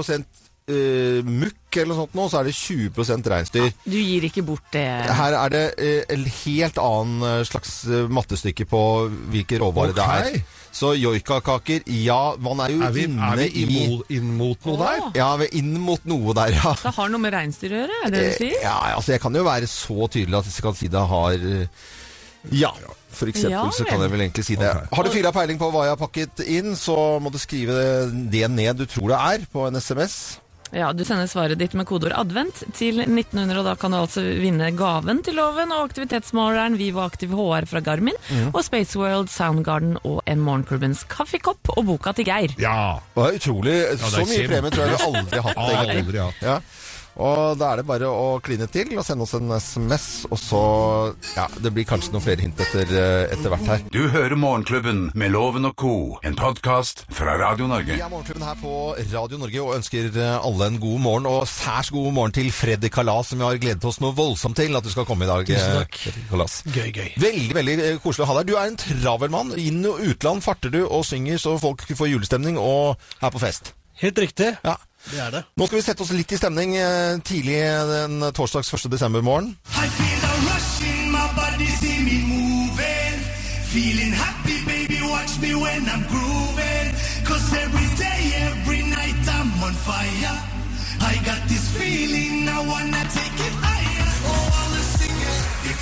eh, 0.71 1.21
mukk 1.25 1.75
eller 1.75 1.91
noe 1.91 1.97
sånt 2.05 2.13
nå, 2.15 2.25
så 2.31 2.39
er 2.39 2.47
det 2.47 2.53
20% 2.55 3.27
reinsdyr. 3.33 3.71
Du 3.83 3.97
gir 3.99 4.23
ikke 4.29 4.43
bort 4.47 4.67
det. 4.73 4.85
Her 5.17 5.35
er 5.41 5.51
det 5.53 5.63
eh, 5.83 6.03
en 6.15 6.23
helt 6.39 6.77
annen 6.81 7.25
eh, 7.27 7.41
slags 7.49 7.73
eh, 7.89 8.05
mattestykke 8.15 8.65
på 8.71 8.81
hvilke 9.33 9.59
råvarer 9.61 9.95
det 9.97 10.05
er. 10.19 10.39
Så 10.75 10.93
joikakaker, 10.99 11.85
ja, 12.03 12.35
man 12.43 12.59
er 12.65 12.73
jo 12.73 12.81
Er 12.83 12.91
vi, 12.95 13.05
inne 13.07 13.29
er 13.31 13.37
vi 13.39 13.45
i 13.47 13.65
inn, 13.85 13.99
inn 14.17 14.31
mot 14.39 14.65
noe 14.67 14.79
der? 14.81 15.05
Ja, 15.19 15.29
vi 15.39 15.45
er 15.47 15.53
inn 15.61 15.73
mot 15.79 16.03
noe 16.09 16.33
der, 16.35 16.55
ja. 16.57 16.73
Det 16.81 16.91
har 16.97 17.11
noe 17.13 17.23
med 17.23 17.35
reinsdyr 17.35 17.71
å 17.75 17.79
gjøre, 17.83 17.99
er 18.03 18.11
det 18.11 18.19
det 18.19 18.25
du 18.25 18.31
Eh, 18.33 18.39
sier? 18.41 18.57
Ja, 18.65 18.75
altså 18.97 19.13
jeg 19.15 19.23
kan 19.23 19.35
jo 19.39 19.45
være 19.47 19.69
så 19.71 20.07
tydelig 20.11 20.41
at 20.41 20.49
jeg 20.51 20.65
kan 20.65 20.75
si 20.81 20.89
det 20.91 21.05
har 21.13 21.37
Ja. 22.51 22.73
For 23.15 23.31
eksempel 23.31 23.53
Ja, 23.55 23.67
så 23.71 23.85
kan 23.87 24.01
jeg 24.03 24.11
vel 24.11 24.25
egentlig 24.25 24.43
si 24.43 24.55
det. 24.59 24.67
Okay. 24.75 24.89
Har 24.97 25.07
du 25.07 25.11
fila 25.13 25.31
peiling 25.31 25.59
på 25.61 25.69
hva 25.71 25.85
jeg 25.87 25.93
har 25.95 26.01
pakket 26.01 26.41
inn, 26.51 26.73
så 26.75 26.95
må 27.23 27.31
du 27.31 27.37
skrive 27.39 27.77
det 28.31 28.43
ned 28.51 28.75
du 28.81 28.83
tror 28.91 29.13
det 29.13 29.19
er, 29.21 29.45
på 29.53 29.63
en 29.69 29.79
SMS. 29.79 30.17
Ja, 30.75 30.91
Du 30.93 31.05
sender 31.07 31.27
svaret 31.31 31.59
ditt 31.59 31.73
med 31.73 31.87
kodeord 31.87 32.11
'advent' 32.11 32.65
til 32.75 32.99
1900, 32.99 33.59
og 33.59 33.65
da 33.65 33.75
kan 33.79 33.91
du 33.91 33.97
altså 33.97 34.21
vinne 34.21 34.71
gaven 34.75 35.21
til 35.23 35.37
loven 35.39 35.71
og 35.71 35.85
aktivitetsmåleren 35.87 36.75
Vivo 36.77 36.99
Aktiv 36.99 37.31
HR 37.31 37.65
fra 37.69 37.79
Garmin, 37.79 38.17
mm. 38.27 38.49
og 38.51 38.59
Spaceworld 38.63 39.31
Soundgarden 39.31 39.95
og 40.03 40.19
en 40.27 40.43
Morgenklubbens 40.43 41.05
kaffekopp 41.07 41.71
og 41.77 41.85
boka 41.85 42.11
til 42.11 42.27
Geir. 42.27 42.55
Ja. 42.59 42.99
Det 43.15 43.23
var 43.23 43.39
utrolig. 43.39 43.71
det 43.71 43.93
er 43.95 44.11
så 44.17 44.25
mye 44.27 44.47
premie 44.51 44.71
tror 44.75 44.83
jeg 44.83 44.97
vi 44.97 45.05
aldri 45.07 45.39
har 45.45 45.55
hatt. 45.55 45.95
Aldri 45.95 46.19
hatt. 46.19 46.43
Ja. 46.43 46.59
Og 47.15 47.55
da 47.55 47.69
er 47.71 47.79
det 47.79 47.85
bare 47.87 48.09
å 48.11 48.39
kline 48.43 48.65
til 48.71 48.91
og 48.97 49.05
sende 49.07 49.23
oss 49.23 49.35
en 49.37 49.51
SMS, 49.55 50.07
og 50.27 50.39
så 50.41 50.61
Ja, 51.37 51.45
det 51.63 51.71
blir 51.75 51.87
kanskje 51.87 52.11
noen 52.11 52.23
flere 52.25 52.43
hint 52.43 52.59
etter, 52.59 52.89
eh, 52.91 53.31
etter 53.31 53.53
hvert 53.53 53.69
her. 53.69 53.83
Du 53.93 54.09
hører 54.11 54.35
Morgenklubben 54.35 55.11
med 55.15 55.31
Loven 55.31 55.65
og 55.69 55.75
Co., 55.79 55.93
en 56.27 56.35
podkast 56.35 57.05
fra 57.15 57.37
Radio 57.39 57.69
Norge. 57.71 57.95
Vi 57.95 58.03
er 58.03 58.11
Morgenklubben 58.11 58.43
her 58.43 58.57
på 58.59 58.73
Radio 59.13 59.39
Norge 59.39 59.63
og 59.63 59.75
ønsker 59.77 60.09
eh, 60.11 60.33
alle 60.43 60.67
en 60.67 60.79
god 60.83 60.99
morgen. 61.05 61.29
Og 61.31 61.47
særs 61.47 61.91
god 61.95 62.11
morgen 62.13 62.35
til 62.35 62.51
Freddy 62.51 62.91
Kalas, 62.91 63.31
som 63.31 63.39
vi 63.39 63.47
har 63.47 63.61
gledet 63.63 63.87
oss 63.87 64.01
noe 64.03 64.15
voldsomt 64.15 64.59
til 64.59 64.75
at 64.75 64.83
du 64.83 64.91
skal 64.91 65.07
komme 65.07 65.23
i 65.23 65.31
dag. 65.31 65.47
Tusen 65.47 65.71
eh, 65.71 65.85
takk. 65.85 66.27
Kalas. 66.33 66.57
Gøy, 66.67 66.91
gøy. 66.91 67.13
Veldig 67.21 67.55
veldig 67.61 67.77
koselig 68.03 68.27
å 68.27 68.29
ha 68.33 68.37
deg. 68.41 68.51
Du 68.51 68.59
er 68.59 68.67
en 68.73 68.79
travel 68.81 69.31
mann. 69.31 69.55
Inn- 69.55 69.87
og 69.87 70.03
utland 70.03 70.43
farter 70.43 70.73
du 70.73 70.83
og 70.83 71.07
synger 71.07 71.39
så 71.39 71.55
folk 71.61 71.87
får 71.87 72.11
julestemning 72.11 72.59
og 72.59 72.99
er 73.23 73.31
på 73.31 73.39
fest. 73.39 73.71
Helt 74.01 74.19
riktig. 74.19 74.51
Ja. 74.65 74.75
Det 75.11 75.19
er 75.21 75.29
det. 75.35 75.43
Nå 75.57 75.67
skal 75.67 75.77
vi 75.79 75.85
sette 75.85 76.03
oss 76.05 76.11
litt 76.15 76.31
i 76.33 76.39
stemning 76.39 76.75
eh, 76.79 77.17
tidlig 77.25 77.59
den 77.91 78.25
torsdags 78.35 78.73
1. 78.73 78.87
desember 78.91 79.21
morgen. 79.21 79.53
I 79.69 79.87
feel 79.97 80.19
the 80.25 80.33
rush 80.49 80.81
in 80.89 81.11
my 81.11 81.27
body, 81.37 81.69
see 81.81 81.99
me 82.07 82.17
moving. 82.33 83.15
Feeling 83.73 84.13
happy, 84.13 84.57
baby, 84.65 84.99
watch 85.11 85.37
me 85.43 85.53
when 85.55 85.83
I'm 85.93 86.03
grooving. 86.13 86.87
Cause 87.27 87.45
every 87.65 87.89
day, 87.99 88.21
every 88.49 88.81
night 88.97 89.23
I'm 89.37 89.51
on 89.67 89.75
fire. 89.87 90.35
I 91.11 91.13
got 91.29 91.41
this 91.51 91.65
feeling, 91.77 92.47
I 92.49 92.59
wanna 92.71 93.03
take 93.17 93.34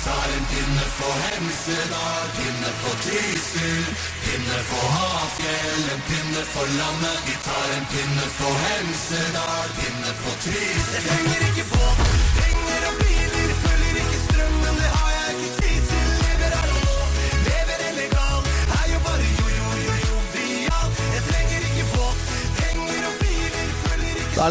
tar 0.04 0.28
en 0.36 0.44
pinne 0.52 0.86
for 0.98 1.14
Hemsedal, 1.24 2.24
pinne 2.36 2.70
for 2.80 2.94
Trysil, 3.04 3.84
pinne 4.24 4.58
for 4.70 4.86
Hafjell, 4.96 5.82
en 5.94 6.02
pinne 6.08 6.42
for 6.52 6.66
landet. 6.80 7.18
Vi 7.26 7.36
tar 7.46 7.68
en 7.78 7.86
pinne 7.92 8.26
for 8.38 8.54
Hemsedal, 8.64 9.68
pinne 9.78 10.12
for 10.22 10.34
Trysil. 10.44 10.92
Det 10.94 11.02
henger 11.10 11.40
ikke 11.48 11.64
båt, 11.72 12.03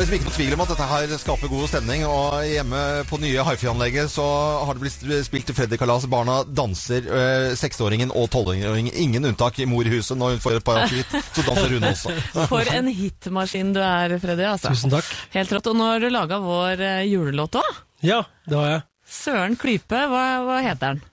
liksom 0.03 0.17
ikke 0.17 0.27
noe 0.27 0.35
tvil 0.35 0.53
om 0.55 0.61
at 0.63 0.71
dette 0.73 0.85
her 0.89 1.11
skaper 1.21 1.51
god 1.51 1.69
stemning. 1.71 2.01
Og 2.07 2.43
hjemme 2.47 2.79
på 3.07 3.19
nye 3.21 3.45
Hifi-anlegget 3.47 4.11
så 4.11 4.25
har 4.67 4.75
det 4.75 4.83
blitt 4.83 5.25
spilt 5.27 5.47
til 5.47 5.55
Freddy 5.55 5.79
Kalas. 5.79 6.07
Barna 6.11 6.41
danser. 6.43 7.07
øh, 7.07 7.53
Seksåringen 7.59 8.11
og 8.11 8.27
tolvåringen. 8.33 8.91
Ingen 8.93 9.25
unntak 9.31 9.59
i 9.63 9.67
mor 9.69 9.87
i 9.87 9.93
huset. 9.93 10.17
Når 10.19 10.35
hun 10.35 10.43
får 10.43 10.57
et 10.59 10.65
par 10.67 10.81
akevitt, 10.83 11.15
så 11.33 11.45
danser 11.47 11.75
hun 11.77 11.87
også. 11.87 12.15
For 12.51 12.73
en 12.75 12.91
hitmaskin 12.91 13.71
du 13.75 13.79
er, 13.79 14.17
Freddy. 14.19 14.43
Altså. 14.49 14.73
Tusen 14.75 14.91
takk. 14.91 15.07
Helt 15.37 15.55
rått. 15.55 15.71
Og 15.71 15.79
nå 15.79 15.87
har 15.93 16.03
du 16.03 16.09
laga 16.11 16.41
vår 16.43 16.83
eh, 16.83 17.05
julelåt 17.07 17.55
òg. 17.63 17.81
Ja, 18.03 18.23
det 18.49 18.59
har 18.59 18.69
jeg. 18.73 18.85
Søren 19.13 19.55
Klype, 19.59 20.03
hva, 20.11 20.23
hva 20.43 20.59
heter 20.65 20.95
den? 20.97 21.03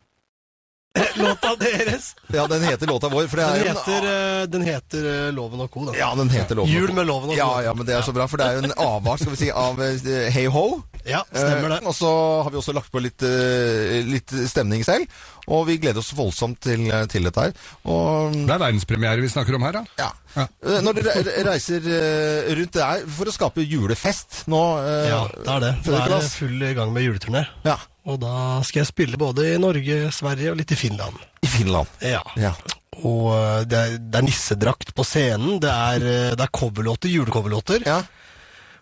Låta 1.15 1.57
deres. 1.57 2.17
Ja, 2.27 2.47
den 2.47 2.63
heter 2.63 2.87
låta 2.87 3.09
vår. 3.09 3.37
Den 3.37 3.49
en 3.49 3.67
heter, 3.67 4.41
eh, 4.41 4.47
den 4.47 4.63
heter 4.63 5.27
eh, 5.27 5.33
Loven 5.33 5.61
og 5.61 5.71
co. 5.71 5.95
Ja, 5.99 6.15
den 6.15 6.31
heter 6.31 6.55
Loven 6.55 6.73
Jul 6.73 6.93
med 6.93 7.07
Loven 7.07 7.31
og 7.31 7.37
co. 7.37 7.39
Ja, 7.39 7.63
ja, 7.63 7.75
men 7.75 7.87
det 7.87 7.95
er 7.95 8.03
så 8.03 8.13
bra, 8.13 8.27
for 8.29 8.37
det 8.37 8.47
er 8.47 8.59
jo 8.59 8.65
en 8.67 8.75
avart, 8.77 9.21
skal 9.21 9.31
vi 9.31 9.37
si, 9.37 9.51
av 9.51 9.83
eh, 9.83 10.33
Hey 10.35 10.47
Ho. 10.47 10.83
Ja, 11.09 11.23
stemmer 11.31 11.69
det. 11.75 11.79
Eh, 11.83 11.89
og 11.89 11.95
så 11.97 12.11
har 12.45 12.51
vi 12.53 12.59
også 12.61 12.75
lagt 12.77 12.91
på 12.93 13.01
litt, 13.03 13.23
eh, 13.25 14.01
litt 14.07 14.35
stemning 14.51 14.83
selv, 14.85 15.07
og 15.51 15.67
vi 15.69 15.79
gleder 15.81 16.03
oss 16.03 16.13
voldsomt 16.17 16.61
til, 16.61 16.87
til 17.11 17.25
dette 17.29 17.47
her. 17.47 17.55
Og, 17.89 18.35
Det 18.37 18.55
er 18.57 18.63
verdenspremiere 18.67 19.21
vi 19.25 19.31
snakker 19.33 19.57
om 19.57 19.65
her, 19.69 19.79
da. 19.81 19.85
ja. 19.99 20.11
ja. 20.37 20.47
Når 20.85 20.99
dere 21.01 21.45
reiser 21.49 21.87
eh, 21.89 22.51
rundt, 22.59 22.73
det 22.77 22.85
er 22.85 23.07
for 23.17 23.31
å 23.31 23.35
skape 23.35 23.65
julefest 23.67 24.43
nå. 24.53 24.61
eh, 24.85 25.09
Ja, 25.13 25.23
det 25.37 25.55
er 25.57 25.65
det. 25.69 25.73
Nå 25.89 25.97
er 26.03 26.13
det 26.17 26.21
full 26.35 26.67
i 26.69 26.75
gang 26.77 26.93
med 26.95 27.07
juleturné. 27.09 27.47
Ja, 27.67 27.79
Og 28.09 28.21
da 28.23 28.61
skal 28.65 28.81
jeg 28.85 28.89
spille 28.93 29.19
både 29.21 29.55
i 29.55 29.59
Norge, 29.61 30.07
Sverige 30.15 30.53
og 30.53 30.61
litt 30.61 30.73
i 30.73 30.79
Finland. 30.79 31.17
i 31.45 31.49
Finland. 31.49 31.89
Ja. 32.05 32.23
Ja. 32.41 32.53
Og 33.01 33.31
eh, 33.33 33.65
det 33.71 33.79
er, 33.81 33.99
det 33.99 34.19
er 34.21 34.25
nissedrakt 34.27 34.95
på 34.97 35.05
scenen. 35.09 35.59
Det 35.63 35.71
er, 35.73 36.05
eh, 36.05 36.31
det 36.37 36.45
er 36.47 36.51
coverlåter, 36.53 37.09
julecoverlåter. 37.13 37.85
Ja. 37.89 38.01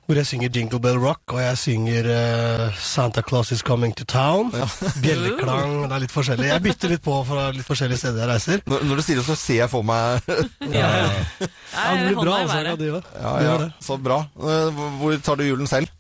Hvor 0.08 0.16
jeg 0.16 0.24
synger 0.24 0.48
Jingle 0.56 0.78
Bell 0.80 0.96
Rock, 0.96 1.34
og 1.36 1.40
jeg 1.42 1.56
synger 1.60 2.06
uh, 2.08 2.76
Santa 2.80 3.20
Claus 3.20 3.50
Is 3.52 3.60
Coming 3.60 3.92
to 3.92 4.06
Town. 4.08 4.48
Bjelleklang. 5.04 5.82
Det 5.84 5.98
er 5.98 6.00
litt 6.06 6.14
forskjellig. 6.14 6.46
Jeg 6.48 6.64
bytter 6.64 6.94
litt 6.94 7.02
på 7.04 7.16
fra 7.28 7.50
litt 7.52 7.68
forskjellige 7.68 8.00
steder 8.00 8.22
jeg 8.22 8.30
reiser. 8.30 8.62
Når, 8.72 8.86
når 8.88 9.02
du 9.02 9.04
sier 9.04 9.20
det, 9.20 9.26
så 9.26 9.36
ser 9.36 9.60
jeg 9.60 9.68
for 9.68 9.84
meg 9.84 10.24
Ja, 10.78 10.88
ja. 10.96 11.10
Ja, 11.44 11.84
det 11.92 12.06
blir 12.06 12.22
bra, 12.22 12.38
altså. 12.40 12.56
Ja, 12.64 12.74
det 12.80 12.88
Ja, 12.88 13.34
ja, 13.44 13.70
så 13.84 14.00
bra. 14.00 14.22
Eh, 14.40 14.80
Hvor 15.02 15.20
tar 15.28 15.36
du 15.36 15.44
julen 15.44 15.68
selv? 15.68 15.92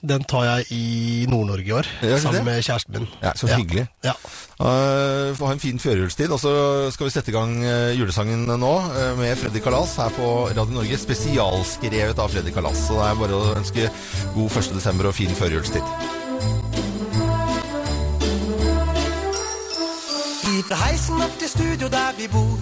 Den 0.00 0.24
tar 0.24 0.46
jeg 0.46 0.64
i 0.72 1.26
Nord-Norge 1.28 1.66
i 1.66 1.72
år, 1.76 1.88
sammen 2.22 2.38
det? 2.38 2.44
med 2.44 2.62
kjæresten 2.64 2.94
min. 2.96 3.08
Ja, 3.22 3.32
Så 3.36 3.50
hyggelig. 3.52 3.86
Ja. 4.04 4.14
Uh, 4.60 5.36
ha 5.36 5.52
en 5.52 5.60
fin 5.60 5.78
førjulstid. 5.78 6.30
Og 6.32 6.40
så 6.40 6.52
skal 6.90 7.06
vi 7.06 7.12
sette 7.12 7.32
i 7.32 7.34
gang 7.36 7.52
eh, 7.64 7.92
julesangen 7.98 8.46
nå 8.48 8.72
uh, 8.80 9.18
med 9.18 9.36
Freddy 9.36 9.60
Kalas 9.60 9.96
her 10.00 10.08
på 10.16 10.30
Radio 10.48 10.72
Norge. 10.78 10.96
Spesialskrevet 11.00 12.18
av 12.18 12.32
Freddy 12.32 12.54
Kalas. 12.54 12.86
Så 12.88 12.96
det 12.96 13.10
er 13.10 13.20
bare 13.20 13.36
å 13.36 13.52
ønske 13.58 13.90
god 14.34 14.58
1. 14.62 14.72
desember 14.78 15.10
og 15.10 15.16
fin 15.20 15.36
førjulstid. 15.36 15.84
Fra 20.70 20.76
heisen 20.76 21.18
opp 21.24 21.32
til 21.40 21.48
studio 21.50 21.88
der 21.90 22.12
vi 22.18 22.28
bor 22.30 22.58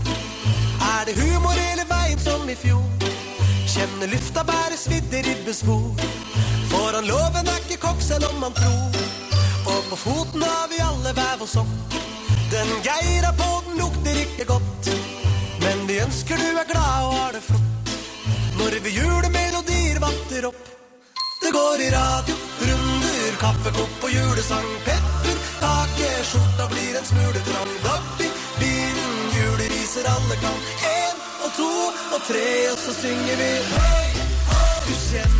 Er 0.80 1.02
det 1.04 1.16
humor 1.18 1.52
hele 1.52 1.84
veien 1.90 2.20
som 2.22 2.48
i 2.48 2.54
fjor 2.56 2.86
Kjenne 3.68 4.08
lufta 4.14 4.46
bære 4.48 4.78
svidde 4.80 5.20
ribbespor 5.26 5.92
Foran 6.70 7.06
loven 7.08 7.48
er 7.48 7.60
ikke 7.64 7.80
kokk 7.86 8.00
selv 8.02 8.28
om 8.30 8.42
han 8.42 8.54
tror. 8.60 8.98
Og 9.72 9.84
på 9.90 9.96
foten 9.96 10.42
har 10.42 10.66
vi 10.72 10.80
alle 10.84 11.12
hver 11.16 11.36
vår 11.40 11.50
sokk. 11.56 11.96
Den 12.52 12.70
geira 12.86 13.32
på 13.40 13.48
den 13.66 13.80
lukter 13.82 14.20
ikke 14.24 14.46
godt. 14.52 14.90
Men 15.64 15.86
vi 15.88 16.00
ønsker 16.04 16.40
du 16.40 16.48
er 16.62 16.68
glad 16.72 17.06
og 17.08 17.14
har 17.18 17.36
det 17.36 17.44
flott. 17.48 17.92
Når 18.58 18.80
vi 18.84 18.94
julemelodier 18.98 20.00
vatter 20.04 20.48
opp. 20.50 20.64
Det 21.42 21.52
går 21.54 21.82
i 21.86 21.90
radio, 21.94 22.36
runder, 22.68 23.36
kaffekopp 23.40 24.04
og 24.04 24.10
julesang. 24.16 24.68
Pepper, 24.88 25.38
kake, 25.62 26.10
skjorta 26.30 26.66
blir 26.72 26.98
en 26.98 27.08
smule 27.12 27.44
trang. 27.48 27.72
Dobby, 27.86 28.28
bilen, 28.60 29.16
juleriser 29.38 30.10
alle 30.16 30.40
kan. 30.44 30.60
En 30.92 31.26
og 31.46 31.50
to 31.60 31.72
og 32.14 32.22
tre, 32.28 32.46
og 32.72 32.78
så 32.84 33.00
synger 33.02 33.42
vi. 33.42 33.50
Hei, 33.74 34.06
høy, 34.52 34.78
Du 34.88 34.94
kjenner 35.08 35.37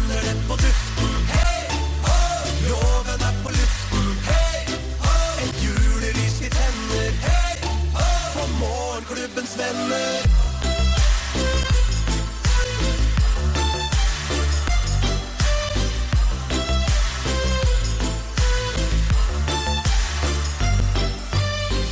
venner. 9.59 10.09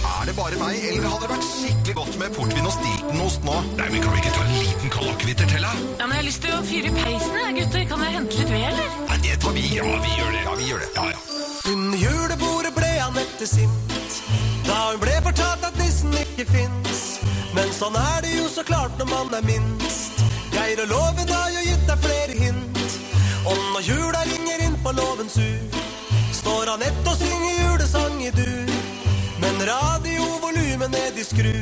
Er 0.07 0.29
det 0.29 0.37
bare 0.37 0.57
meg, 0.59 0.79
eller 0.91 1.09
hadde 1.09 1.23
det 1.23 1.31
vært 1.31 1.45
skikkelig 1.47 1.95
godt 2.01 2.17
med 2.19 2.33
portvin 2.35 2.67
og 2.67 2.75
stiltonost 2.75 3.45
nå? 3.47 3.59
Nei, 3.79 3.91
men 3.93 4.03
Kan 4.03 4.17
vi 4.17 4.23
ikke 4.25 4.35
ta 4.35 4.47
en 4.47 4.57
liten 4.57 4.95
kald 4.97 5.27
til, 5.27 5.37
da? 5.63 5.75
Ja, 6.01 6.07
men 6.07 6.17
Jeg 6.17 6.23
har 6.23 6.27
lyst 6.31 6.43
til 6.47 6.57
å 6.57 6.65
fyre 6.71 6.91
i 6.91 6.97
peisen, 6.97 7.61
gutter. 7.61 7.87
Kan 7.93 8.07
jeg 8.07 8.19
hente 8.19 8.43
litt 8.43 8.51
ved, 8.55 8.67
eller? 8.73 8.99
Nei, 9.11 9.23
det 9.27 9.39
tar 9.43 9.57
vi. 9.59 9.69
Ja, 9.77 9.87
vi 9.87 10.19
gjør 10.19 10.35
det. 10.35 10.43
Ja, 10.47 10.59
vi 10.59 10.71
gjør 10.73 10.85
det. 10.85 10.91
Ja, 10.99 11.07
sånn 17.87 17.99
er 18.01 18.23
det 18.25 18.33
jo 18.35 18.47
så 18.51 18.63
klart 18.67 18.95
når 18.99 19.07
man 19.11 19.35
er 19.37 19.45
minst 19.47 20.23
Geir 20.51 20.81
og 20.83 20.89
loven 20.91 21.29
har 21.31 21.51
jo 21.55 21.63
gitt 21.67 21.85
deg 21.87 22.01
flere 22.03 22.35
hint 22.35 22.81
Og 23.47 23.61
når 23.75 23.87
jula 23.87 24.23
ringer 24.27 24.65
inn 24.67 24.75
på 24.83 24.95
låvens 24.97 25.37
ur 25.39 25.77
Står 26.35 26.73
Anette 26.73 27.13
og 27.13 27.21
synger 27.21 27.61
julesang 27.61 28.19
i 28.27 28.33
dur 28.35 28.73
Men 29.43 29.63
radiovolumet 29.71 30.91
ned 30.97 31.21
i 31.21 31.27
skru 31.29 31.55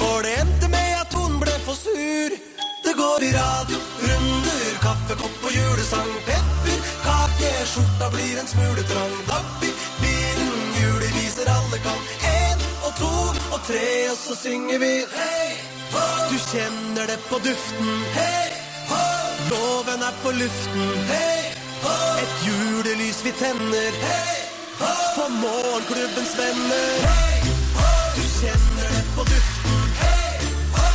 For 0.00 0.24
det 0.24 0.32
endte 0.44 0.70
med 0.72 0.96
at 1.02 1.18
hun 1.18 1.36
ble 1.42 1.56
for 1.66 1.76
sur 1.76 2.40
det 2.84 2.92
går 2.98 3.22
i 3.24 3.30
radio, 3.32 3.78
kaffekopp 4.82 5.46
og 5.48 5.54
julesang. 5.56 6.10
Pepper, 6.26 6.82
kake, 7.06 7.52
skjorta 7.70 8.10
blir 8.12 8.42
en 8.42 8.50
smule 8.50 8.84
trang. 8.90 9.14
Dabbi, 9.30 9.72
bilen, 10.02 10.52
juleviser 10.82 11.48
alle 11.48 11.80
kan. 11.86 12.23
To 12.98 13.10
og 13.54 13.60
tre, 13.68 14.10
og 14.10 14.16
så 14.16 14.34
synger 14.42 14.78
vi 14.78 14.92
hei, 15.18 15.48
ho. 15.94 16.04
Du 16.30 16.36
kjenner 16.50 17.06
det 17.10 17.18
på 17.30 17.38
duften. 17.46 17.90
Hei, 18.18 18.50
ho. 18.90 19.02
Loven 19.50 20.02
er 20.08 20.14
på 20.22 20.30
luften. 20.40 20.84
Hei, 21.10 21.40
ho. 21.84 21.96
Et 22.22 22.34
julelys 22.46 23.18
vi 23.26 23.32
tenner. 23.42 23.98
Hei, 24.06 24.36
ho. 24.78 24.92
For 25.16 25.28
morgenklubbens 25.42 26.34
venner. 26.38 26.90
Hei, 27.08 27.36
ho. 27.78 27.90
Du 28.16 28.22
kjenner 28.38 28.88
det 28.96 29.04
på 29.16 29.26
duften. 29.32 29.80
Hei, 30.02 30.38
ho. 30.78 30.88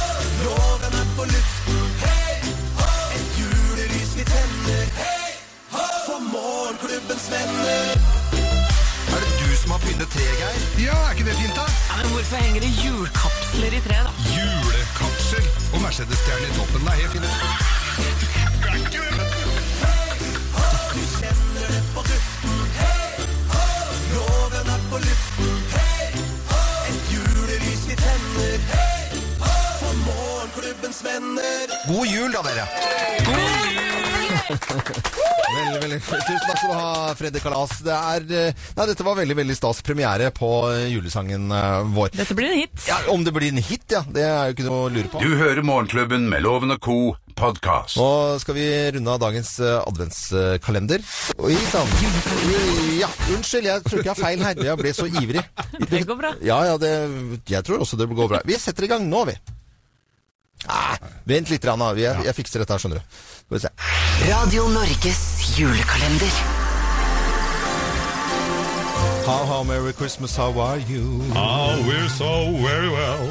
Loven 0.46 1.00
er 1.02 1.08
på 1.18 1.28
luften. 1.34 1.82
Hei, 2.06 2.36
ho. 2.80 2.92
Et 3.20 3.40
julelys 3.44 4.16
vi 4.20 4.30
tenner. 4.36 4.86
Hei, 5.04 5.32
ho. 5.76 5.88
For 6.08 6.30
morgenklubbens 6.32 7.32
venner. 7.36 7.99
Som 9.70 9.78
har 9.82 9.88
pyntet 9.88 10.10
treet, 10.10 10.38
Geir? 10.42 10.62
Ja, 10.82 10.94
er 11.06 11.12
ikke 11.14 11.26
det 11.30 11.36
fint, 11.38 11.54
da? 11.54 11.62
Ja, 11.90 11.98
men 12.02 12.08
Hvorfor 12.12 12.40
henger 12.42 12.62
det 12.66 12.70
julekapsler 12.84 13.74
i 13.78 13.82
treet, 13.86 14.08
da? 14.08 14.12
Julekapsel 14.34 15.46
og 15.74 15.82
Mercedes-stjerne 15.84 16.48
i 16.48 16.56
toppen. 16.56 16.82
Det 16.82 16.90
er 16.90 16.98
helt 17.02 17.12
fint. 17.14 17.26
Du 20.96 21.02
kjenner 21.20 21.68
det 21.76 21.84
på 21.94 22.02
duften. 22.10 22.58
Hei, 22.80 23.14
ho. 23.54 23.68
Loven 24.16 24.74
er 24.74 24.82
på 24.90 25.04
luften. 25.06 25.54
Hei, 25.76 26.10
ho. 26.50 26.66
Et 26.90 27.14
julelys 27.14 27.86
vi 27.92 28.02
tenner. 28.02 28.58
Hei, 28.74 29.22
ho. 29.46 29.54
For 29.84 29.94
morgenklubbens 30.08 31.06
venner. 31.06 31.78
God 31.86 32.10
jul, 32.10 32.34
da, 32.34 32.42
dere. 32.50 33.49
Veldig, 34.50 35.80
veldig. 35.82 35.98
Tusen 36.06 36.42
takk 36.46 36.60
skal 36.60 36.72
du 36.72 36.76
ha, 36.78 37.14
Freddy 37.18 37.42
Kalas. 37.42 37.72
Det 37.86 37.94
er, 37.96 38.26
eh, 38.50 38.66
nei, 38.78 38.86
dette 38.90 39.06
var 39.06 39.18
veldig 39.20 39.36
veldig 39.38 39.56
stas 39.58 39.82
premiere 39.86 40.30
på 40.36 40.50
eh, 40.72 40.88
julesangen 40.94 41.50
eh, 41.54 41.90
vår. 41.96 42.12
Dette 42.18 42.38
blir 42.38 42.52
en 42.52 42.60
hit. 42.64 42.84
Ja, 42.90 43.00
Om 43.14 43.26
det 43.26 43.34
blir 43.36 43.50
en 43.54 43.62
hit, 43.62 43.86
ja. 43.94 44.02
Det 44.06 44.26
er 44.26 44.50
jo 44.52 44.58
ikke 44.58 44.68
noe 44.68 44.84
å 44.88 44.92
lure 44.94 45.10
på. 45.12 45.22
Du 45.22 45.36
hører 45.40 45.62
Morgenklubben 45.66 46.26
med 46.32 46.46
Loven 46.46 46.74
og 46.76 46.82
Co. 46.86 46.98
podkast. 47.40 47.96
Nå 47.96 48.10
skal 48.44 48.58
vi 48.58 48.66
runde 48.98 49.14
av 49.14 49.22
dagens 49.22 49.52
adventskalender. 49.64 51.06
Oi 51.40 51.54
sann. 51.72 51.94
Ja, 53.00 53.08
unnskyld, 53.32 53.70
jeg 53.70 53.86
tror 53.86 54.02
ikke 54.02 54.10
jeg 54.10 54.16
har 54.18 54.20
feil 54.26 54.44
her. 54.44 54.66
Jeg 54.70 54.82
ble 54.82 54.92
så 54.98 55.08
ivrig. 55.08 55.46
Det 55.90 56.04
går 56.10 56.20
bra. 56.20 56.34
Ja, 56.44 56.60
ja, 56.68 56.76
det, 56.82 56.92
jeg 57.48 57.64
tror 57.66 57.86
også 57.86 58.00
det 58.02 58.10
går 58.12 58.34
bra. 58.34 58.44
Vi 58.46 58.60
setter 58.60 58.90
i 58.90 58.92
gang 58.92 59.08
nå, 59.10 59.24
vi. 59.30 59.38
Ah, 60.68 60.98
vent 61.24 61.48
litt, 61.54 61.64
Anna. 61.72 61.94
Jeg, 61.96 62.26
jeg 62.28 62.36
fikser 62.36 62.60
dette 62.60 62.76
her, 62.76 62.82
skjønner 62.84 63.00
du. 63.00 63.20
Skal 63.50 63.58
vi 63.58 63.62
se. 63.62 63.70
Radio 64.32 64.68
Norges 64.70 65.22
julekalender. 65.58 66.34
How, 69.26 69.46
how, 69.46 69.64
merry 69.64 69.92
Christmas, 69.92 70.36
how 70.36 70.54
are 70.60 70.78
you? 70.78 71.22
Oh, 71.34 71.84
we're 71.88 72.10
so 72.10 72.54
very 72.62 72.90
well. 72.90 73.26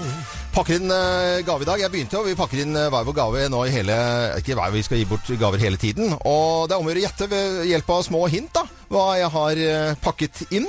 Pakker 0.55 0.75
inn 0.75 0.91
eh, 0.91 1.45
gave 1.47 1.63
i 1.63 1.69
dag. 1.69 1.79
Jeg 1.85 1.91
begynte 1.93 2.19
jo, 2.19 2.25
vi 2.27 2.35
pakker 2.35 2.65
inn 2.65 2.75
eh, 2.75 2.89
hver 2.91 3.07
vår 3.07 3.15
gave 3.15 3.45
nå 3.53 3.63
i 3.69 3.71
hele 3.71 3.95
Ikke 4.41 4.59
hver, 4.59 4.75
vi 4.75 4.83
skal 4.83 4.99
gi 4.99 5.07
bort 5.07 5.31
gaver 5.39 5.63
hele 5.63 5.79
tiden. 5.79 6.17
Og 6.19 6.67
det 6.67 6.75
er 6.75 6.83
om 6.83 6.89
å 6.89 6.91
gjøre 6.91 7.05
å 7.05 7.07
gjette 7.07 7.31
ved 7.31 7.63
hjelp 7.71 7.95
av 7.95 8.05
små 8.09 8.27
hint, 8.33 8.51
da, 8.59 8.67
hva 8.91 9.07
jeg 9.21 9.31
har 9.37 9.63
eh, 9.69 9.97
pakket 10.03 10.49
inn. 10.51 10.67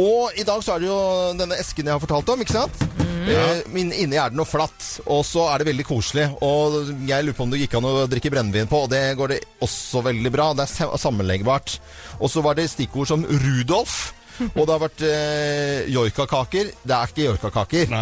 Og 0.00 0.34
i 0.34 0.42
dag 0.46 0.62
så 0.64 0.74
er 0.74 0.82
det 0.82 0.88
jo 0.88 1.00
denne 1.38 1.58
esken 1.60 1.86
jeg 1.86 1.94
har 1.94 2.02
fortalt 2.02 2.32
om, 2.34 2.40
ikke 2.42 2.56
sant? 2.56 2.80
Eh, 3.24 3.60
men 3.72 3.92
inni 3.94 4.18
er 4.20 4.32
det 4.32 4.36
noe 4.36 4.48
flatt, 4.48 4.82
og 5.06 5.22
så 5.26 5.46
er 5.52 5.62
det 5.62 5.68
veldig 5.70 5.86
koselig. 5.88 6.26
Og 6.44 6.90
jeg 7.08 7.24
lurer 7.24 7.36
på 7.38 7.46
om 7.46 7.54
det 7.54 7.62
gikk 7.62 7.76
an 7.78 7.86
å 7.88 7.94
drikke 8.10 8.32
brennevin 8.34 8.68
på, 8.70 8.82
og 8.84 8.90
det 8.92 9.04
går 9.18 9.34
det 9.36 9.40
også 9.64 10.02
veldig 10.08 10.34
bra. 10.34 10.50
Det 10.58 10.66
er 10.66 10.98
sammenleggbart. 11.00 11.78
Og 12.20 12.32
så 12.32 12.42
var 12.44 12.58
det 12.58 12.66
stikkord 12.72 13.08
som 13.12 13.24
Rudolf, 13.24 14.12
og 14.58 14.60
det 14.64 14.72
har 14.74 14.82
vært 14.82 15.06
eh, 15.08 15.88
joikakaker. 15.94 16.74
Det 16.82 16.98
er 16.98 17.14
ikke 17.14 17.28
joikakaker. 17.30 17.98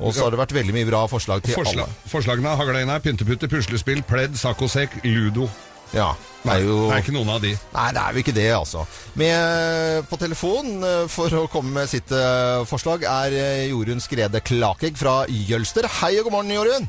Og 0.00 0.14
så 0.16 0.24
har 0.24 0.32
det 0.32 0.40
vært 0.40 0.54
veldig 0.56 0.72
mye 0.76 0.88
bra 0.88 1.02
forslag 1.10 1.42
til 1.44 1.56
Forsla 1.58 1.84
alle. 1.84 1.96
forslagene 2.08 2.52
hagla 2.56 2.84
inn 2.84 2.92
her. 2.92 3.02
Pynteputte, 3.04 3.50
puslespill, 3.52 4.04
pledd, 4.08 4.36
saccosekk, 4.40 5.00
ludo. 5.04 5.48
Ja. 5.96 6.12
Det 6.40 6.52
er 6.54 6.62
jo 6.64 6.76
Det 6.88 6.94
er 6.96 7.02
ikke 7.04 7.14
noen 7.18 7.32
av 7.34 7.42
de. 7.42 7.50
Nei, 7.74 7.88
det 7.92 8.00
er 8.00 8.14
jo 8.16 8.22
ikke 8.22 8.36
det, 8.36 8.46
altså. 8.56 8.84
Med 9.20 10.06
på 10.08 10.18
telefon 10.20 10.70
eh, 10.86 11.02
for 11.12 11.36
å 11.36 11.42
komme 11.52 11.74
med 11.74 11.90
sitt 11.90 12.12
eh, 12.16 12.62
forslag 12.68 13.04
er 13.04 13.36
eh, 13.36 13.66
Jorunn 13.68 14.00
Skrede 14.00 14.40
Klakegg 14.40 14.96
fra 14.96 15.18
Jølster. 15.28 15.88
Hei 16.00 16.14
og 16.20 16.30
god 16.30 16.38
morgen, 16.38 16.54
Jorunn. 16.56 16.88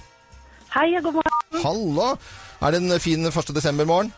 Hei 0.72 0.88
og 0.96 1.10
god 1.10 1.20
morgen. 1.20 1.60
Halla. 1.66 2.10
Er 2.62 2.76
det 2.76 2.84
en 2.86 3.04
fin 3.04 3.28
1. 3.28 3.54
desember-morgen? 3.58 4.14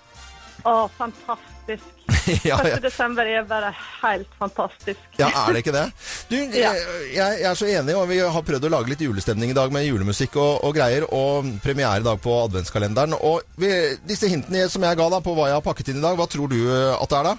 Å, 0.64 0.74
fantastisk. 0.98 1.90
ja, 2.48 2.56
1. 2.64 2.78
desember 2.84 3.28
er 3.28 3.44
bare 3.48 3.74
helt 4.02 4.30
fantastisk. 4.40 5.00
ja, 5.20 5.28
er 5.28 5.56
det 5.56 5.64
ikke 5.64 5.74
det? 5.76 5.86
Du, 6.30 6.36
jeg, 6.38 6.54
Ja. 6.64 6.72
jeg, 6.74 7.40
jeg 7.42 7.50
er 7.50 7.58
så 7.60 7.68
enig, 7.68 7.96
og 8.00 8.08
vi 8.12 8.20
har 8.24 8.46
prøvd 8.48 8.68
å 8.70 8.72
lage 8.72 8.94
litt 8.94 9.04
julestemning 9.04 9.52
i 9.52 9.58
dag 9.58 9.74
med 9.76 9.88
julemusikk 9.88 10.38
og, 10.40 10.54
og 10.68 10.76
greier, 10.78 11.08
og 11.12 11.50
premiere 11.64 12.00
i 12.00 12.06
dag 12.08 12.22
på 12.24 12.36
adventskalenderen. 12.46 13.18
Og 13.20 13.44
vi, 13.60 13.72
disse 14.08 14.32
hintene 14.32 14.70
som 14.72 14.86
jeg 14.88 15.00
ga 15.00 15.10
da 15.12 15.20
på 15.24 15.36
hva 15.36 15.50
jeg 15.52 15.60
har 15.60 15.66
pakket 15.68 15.92
inn 15.92 16.00
i 16.00 16.06
dag, 16.06 16.16
hva 16.20 16.30
tror 16.32 16.52
du 16.52 16.60
eh, 16.64 16.94
at 16.96 17.12
det 17.12 17.20
er 17.20 17.32
da? 17.34 17.36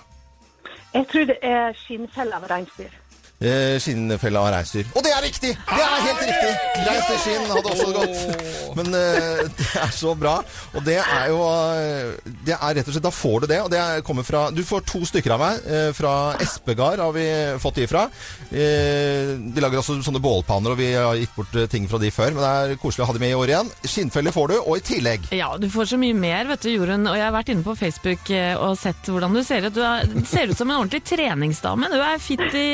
Jeg 0.94 1.08
tror 1.10 1.24
det 1.32 1.38
er 1.42 1.72
skinnfelle 1.80 2.36
av 2.38 2.44
reinsdyr. 2.52 2.92
Eh, 3.44 3.76
skinnfelle 3.82 4.38
av 4.40 4.46
reinsdyr. 4.54 4.86
Og 4.94 5.02
det 5.04 5.10
er 5.12 5.24
riktig! 5.26 5.50
Det 5.58 5.82
er 5.84 6.04
helt 6.06 6.20
riktig! 6.22 6.52
Reinsdyrskinn 6.86 7.48
hadde 7.50 7.72
også 7.74 7.88
gått. 7.92 8.76
Men 8.78 8.94
eh, 8.94 9.40
det 9.58 9.66
er 9.82 9.90
så 9.92 10.14
bra. 10.16 10.36
Og 10.72 10.84
det 10.86 10.94
er 11.02 11.26
jo 11.32 11.40
eh, 11.44 12.30
Det 12.46 12.54
er 12.54 12.76
rett 12.78 12.88
og 12.88 12.94
slett 12.94 13.04
Da 13.04 13.12
får 13.12 13.44
du 13.44 13.46
det. 13.50 13.58
Og 13.66 13.68
det 13.74 13.80
er, 13.82 14.04
kommer 14.06 14.24
fra 14.24 14.46
Du 14.54 14.62
får 14.64 14.86
to 14.88 15.02
stykker 15.10 15.34
av 15.34 15.42
meg. 15.42 15.66
eh, 15.66 15.90
fra 15.98 16.14
Espegard 16.40 17.02
har 17.02 17.12
vi 17.16 17.26
fått 17.60 17.82
de 17.82 17.88
fra. 17.90 18.06
Eh, 18.54 19.34
de 19.54 19.60
lager 19.64 19.82
også 19.82 19.98
sånne 20.06 20.22
bålpanner, 20.24 20.72
og 20.74 20.80
vi 20.80 20.92
har 20.94 21.18
gitt 21.18 21.34
bort 21.36 21.58
eh, 21.58 21.66
ting 21.74 21.88
fra 21.90 22.00
de 22.00 22.12
før. 22.14 22.32
Men 22.38 22.44
det 22.46 22.52
er 22.76 22.80
koselig 22.80 23.04
å 23.04 23.10
ha 23.10 23.16
de 23.18 23.24
med 23.26 23.34
i 23.34 23.38
år 23.42 23.52
igjen. 23.52 23.72
Skinnfeller 23.84 24.34
får 24.34 24.54
du, 24.54 24.56
og 24.62 24.78
i 24.78 24.84
tillegg 24.94 25.28
Ja, 25.34 25.50
du 25.60 25.68
får 25.74 25.90
så 25.92 26.00
mye 26.00 26.16
mer, 26.16 26.46
vet 26.54 26.64
du, 26.64 26.70
Jorunn. 26.76 27.04
Og 27.10 27.18
jeg 27.18 27.26
har 27.26 27.34
vært 27.34 27.52
inne 27.52 27.66
på 27.66 27.76
Facebook 27.82 28.30
eh, 28.32 28.54
og 28.56 28.78
sett 28.80 29.10
hvordan 29.10 29.34
du 29.36 29.42
ser 29.44 29.68
ut. 29.68 29.74
Du 29.76 29.82
er, 29.84 30.06
ser 30.30 30.54
ut 30.54 30.58
som 30.58 30.70
en 30.70 30.78
ordentlig 30.80 31.02
treningsdame. 31.10 31.90
Du 31.92 31.98
er 32.00 32.22
fit 32.22 32.46
i, 32.54 32.66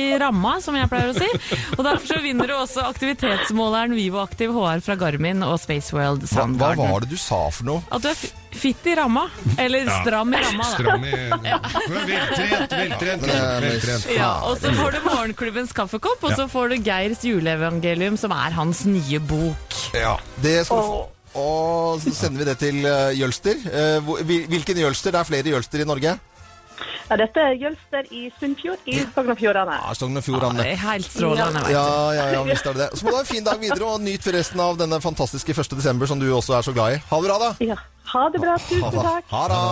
i 0.00 0.04
ramma, 0.22 0.56
som 0.64 0.76
jeg 0.78 0.88
pleier 0.90 1.12
å 1.12 1.16
si. 1.16 1.28
Og 1.76 1.84
derfor 1.86 2.06
så 2.10 2.18
vinner 2.24 2.46
du 2.50 2.54
også 2.56 2.84
aktivitetsmåleren 2.88 3.94
Vivo 3.96 4.20
Active 4.22 4.52
HR 4.56 4.82
fra 4.84 4.96
Garmin 5.00 5.42
og 5.46 5.58
Spaceworld 5.62 6.26
hva, 6.30 6.46
hva 6.74 6.74
var 6.76 7.04
det 7.06 7.10
du 7.14 7.16
sa 7.20 7.44
for 7.54 7.68
noe? 7.68 7.82
At 7.92 8.02
du 8.04 8.08
er 8.10 8.20
fitt 8.56 8.86
i 8.88 8.94
ramma. 8.96 9.26
Eller 9.60 9.84
Ja. 9.86 9.98
stram 10.02 10.32
i 10.32 10.40
ramma, 10.40 10.64
da. 10.64 10.74
Stram 10.76 11.04
i 11.04 11.12
Veltrent, 12.06 12.72
veltrent. 12.72 13.26
Veltrent. 13.26 14.06
Ja, 14.16 14.30
og 14.48 14.56
så 14.62 14.72
får 14.76 14.96
du 14.96 15.02
Morgenklubbens 15.06 15.74
kaffekopp, 15.76 16.24
og 16.24 16.32
så 16.38 16.46
får 16.50 16.72
du 16.72 16.76
Geirs 16.86 17.24
juleevangelium, 17.26 18.16
som 18.20 18.32
er 18.36 18.56
hans 18.56 18.84
nye 18.88 19.20
bok. 19.20 19.76
Ja, 19.96 20.16
det 20.42 20.62
skal 20.68 20.80
du 20.82 20.88
få. 20.94 21.04
Og 21.36 22.00
så 22.00 22.14
sender 22.16 22.40
vi 22.40 22.46
det 22.48 22.54
til 22.62 22.78
eh, 22.88 23.10
Jølster. 23.18 23.58
Eh, 23.68 24.06
hvilken 24.24 24.78
Jølster? 24.80 25.12
Det 25.12 25.20
er 25.20 25.28
flere 25.28 25.52
Jølster 25.52 25.82
i 25.84 25.88
Norge. 25.88 26.14
Ja, 27.06 27.16
dette 27.20 27.38
er 27.38 27.52
Jølster 27.54 28.08
i 28.10 28.24
Sunnfjord 28.40 28.88
i 28.90 28.96
Sogn 29.14 29.30
og 29.30 29.38
Fjordane. 29.38 29.76
Ja, 29.78 29.92
Sogn 29.94 30.18
og 30.18 30.24
Fjordane. 30.26 30.58
det 30.58 30.72
er 30.72 30.80
helt 30.82 31.06
strålende. 31.06 31.62
Ja, 31.70 31.84
ja, 32.16 32.24
ja, 32.34 32.40
visst 32.48 32.66
er 32.66 32.74
det 32.74 32.82
det. 32.90 32.98
Så 32.98 33.06
må 33.06 33.12
du 33.12 33.16
ha 33.16 33.22
en 33.22 33.28
fin 33.30 33.44
dag 33.46 33.60
videre, 33.62 33.84
og 33.92 34.00
nyt 34.02 34.26
resten 34.34 34.60
av 34.64 34.78
denne 34.80 34.98
fantastiske 35.04 35.54
1. 35.54 35.76
desember 35.78 36.10
som 36.10 36.18
du 36.20 36.26
også 36.34 36.56
er 36.58 36.66
så 36.66 36.74
glad 36.74 36.96
i. 36.96 37.02
Ha 37.10 37.20
det 37.22 37.30
bra, 37.30 37.38
da. 37.44 37.52
Ja. 37.62 37.78
Ha 38.12 38.24
det 38.34 38.40
bra. 38.42 38.56
Tusen 38.66 38.98
takk. 39.06 39.30
Ha 39.30 39.44
det. 39.52 39.62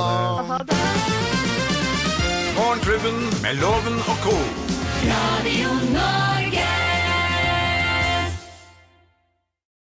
Ha 0.52 0.58
det. 0.62 0.78
Morgenklubben 2.54 3.18
med 3.42 3.54
Loven 3.62 3.98
og 4.06 4.16
co. 4.26 4.36
Radio 5.10 5.68
Norge. 5.98 6.73